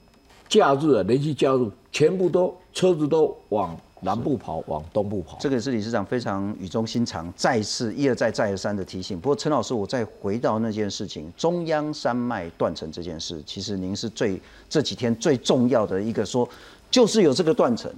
[0.47, 5.37] 假日啊，连续假日，全部都车子都往南部跑，往东部跑。
[5.39, 9.19] 这个是理事长非常语重心长，再次一而再再而三的提醒。
[9.19, 14.39] 不过陈老师，我再回到那件事情，中央山脉断层这件事，其实您是最
[14.69, 16.47] 这几天最重要的一个说，
[16.91, 17.91] 就是有这个断层。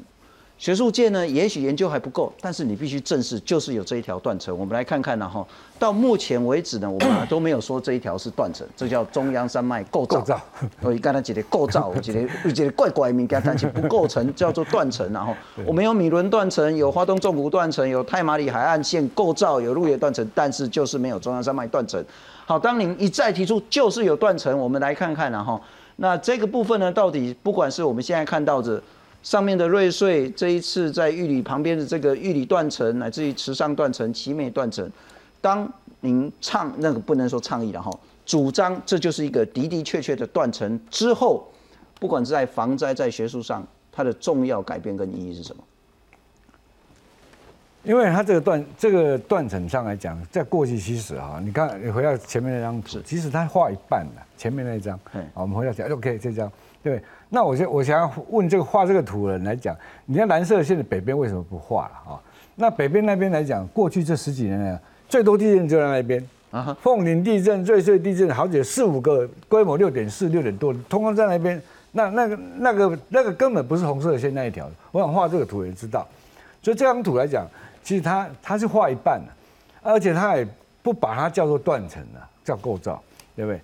[0.61, 4.55] 学术界呢，也许研究还不够，但是你必须正视，就是有这一条断层。
[4.55, 5.43] 我们来看看呢，哈，
[5.79, 10.19] 到目前为止呢，我们都没有说这一条是断层，这叫中央山脉构造。
[10.19, 10.39] 构造，
[10.81, 15.11] 我刚才讲的构造，我觉得我觉得怪怪名，但是不构成叫做断层。
[15.11, 15.35] 然后
[15.65, 22.05] 我们有米伦断层，有花东纵谷断层，有太马里海岸线构造，有鹿野断层，但是就是没有中央山脉断层。
[22.45, 25.59] 好，当您一再提出就是有断层，我们来看看然后
[25.95, 28.79] 那这个部分呢，到底不管是我们现在看到的。
[29.23, 34.89] 上面的瑞穗，这一次在玉里旁边的这个玉里断层，乃至于池上断层、奇美断层，
[35.39, 37.91] 当您倡那个不能说倡议了哈，
[38.25, 41.47] 主张这就是一个的的确确的断层之后，
[41.99, 45.63] 不管是在防灾在学术上，它的重要改变跟意义是什么？
[47.83, 54.99] 因为它这个断这个断层上来讲，在过去其实哈，你看你回到前面那张图，其实它画一半了，前面那张，
[55.33, 56.51] 好，我们回到讲 OK 这张，
[56.83, 57.01] 对。
[57.29, 59.75] 那我就我想要问这个画这个图的人来讲，
[60.05, 62.19] 你看蓝色线的北边为什么不画了啊？
[62.55, 66.21] 那北边那边来讲，过去这十几年来最多地震就在那边
[66.51, 71.61] 啊，凤林地震、瑞穗地震，好几四五个规模六点四、六点多，通通在那边。
[71.93, 74.69] 那那个那个那个根本不是红色的线那一条。
[74.93, 76.07] 我想画这个图也知道，
[76.61, 77.45] 所以这张图来讲，
[77.83, 79.31] 其实它它是画一半的，
[79.81, 80.47] 而且它也
[80.81, 83.03] 不把它叫做断层了，叫构造，
[83.35, 83.59] 对不对？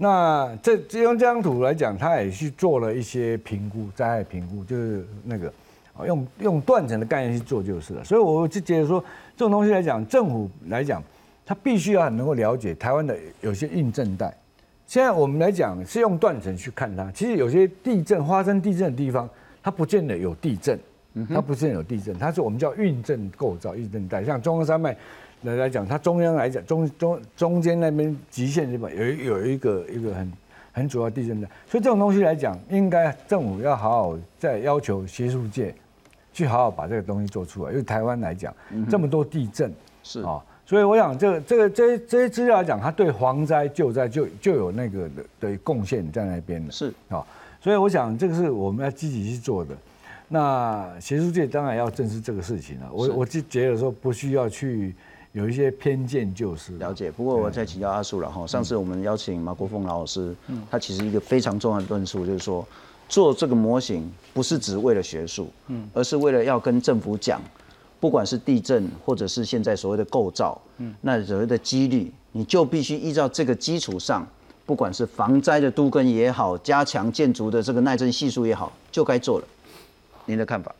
[0.00, 5.52] 那这这用这张图来讲，他也去做了一些评估，灾害评估，就是那个
[6.06, 8.04] 用用断层的概念去做就是了。
[8.04, 9.04] 所以我就觉得说，
[9.36, 11.02] 这种东西来讲，政府来讲，
[11.44, 14.32] 他必须要能够了解台湾的有些硬震带。
[14.86, 19.28] 现在我们来讲是用断层去看它，其实有些地震发生地震的地方，
[19.60, 20.78] 它不见得有地震，
[21.28, 24.96] 它不见得有地震，它是我们叫运震构造、运震带，像中央山脉。
[25.42, 30.32] 来来讲，它中央来讲，中中中间那边极限地方有有一个一个很
[30.72, 35.72] 很主要地震带，所以这种东西来讲，应该政府要好好再要求学术界
[36.32, 37.70] 去好好把这个东西做出来。
[37.70, 38.52] 因为台湾来讲，
[38.90, 39.72] 这么多地震
[40.02, 46.72] 是啊，所以我想这个这个这这些资料来讲，它对防灾救灾就就有那个的的贡献在那边的。
[46.72, 47.24] 是啊，
[47.60, 49.76] 所以我想这个是我们要积极去做的。
[50.28, 52.88] 那学术界当然要正视这个事情了。
[52.92, 54.92] 我我就觉得说不需要去。
[55.38, 58.44] 有一些偏见就是了解，不过我再请教阿树了哈。
[58.44, 60.34] 上次我们邀请马国凤老师，
[60.68, 62.66] 他其实一个非常重要的论述就是说，
[63.08, 67.40] 做这个模型不是只为了学术，嗯，而是为了要跟政府讲，
[68.00, 74.26] 不管是地震或者是现在所谓的构造，嗯，那所谓的几率，你就必须依照这个基础上，
[74.66, 79.46] 不管是防灾的都根也好，加强建筑的这个耐震系数也好，就该做了。
[80.26, 80.74] 您的看法？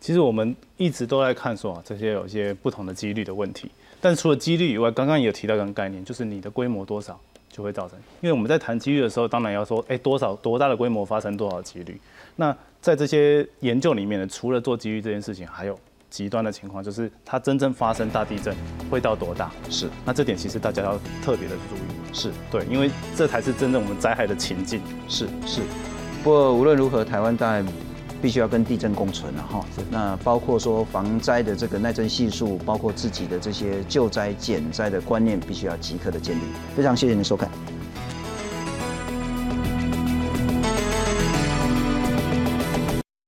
[0.00, 3.68] 其实我们一直都在看说啊，这些有一些不同的几率的问题。
[4.00, 7.20] 但除了几率以外，刚刚也有提到一个概念，就是你的规模多少
[7.50, 7.98] 就会造成。
[8.20, 12.00] 因为我们在谈几率的时候，当然要说，哎，多少多大的规模发生多少几率。
[12.36, 15.78] 那在这些研究里面呢，除了做几率这件事情，还有
[16.08, 18.56] 极端的情况，就是它真正发生大地震
[18.90, 19.50] 会到多大？
[19.68, 19.88] 是。
[20.04, 22.14] 那这点其实大家要特别的注意。
[22.14, 24.80] 是对，因为这才是真正我们灾害的情境。
[25.08, 25.60] 是是。
[26.24, 27.64] 不过无论如何，台湾当然。
[28.20, 36.42] 必须要跟地震共存了哈，那包括说防灾的这个耐震系数，包括自己的这些救灾减灾的观念，必须要即刻的建立。
[36.76, 37.48] 非常谢谢您收看。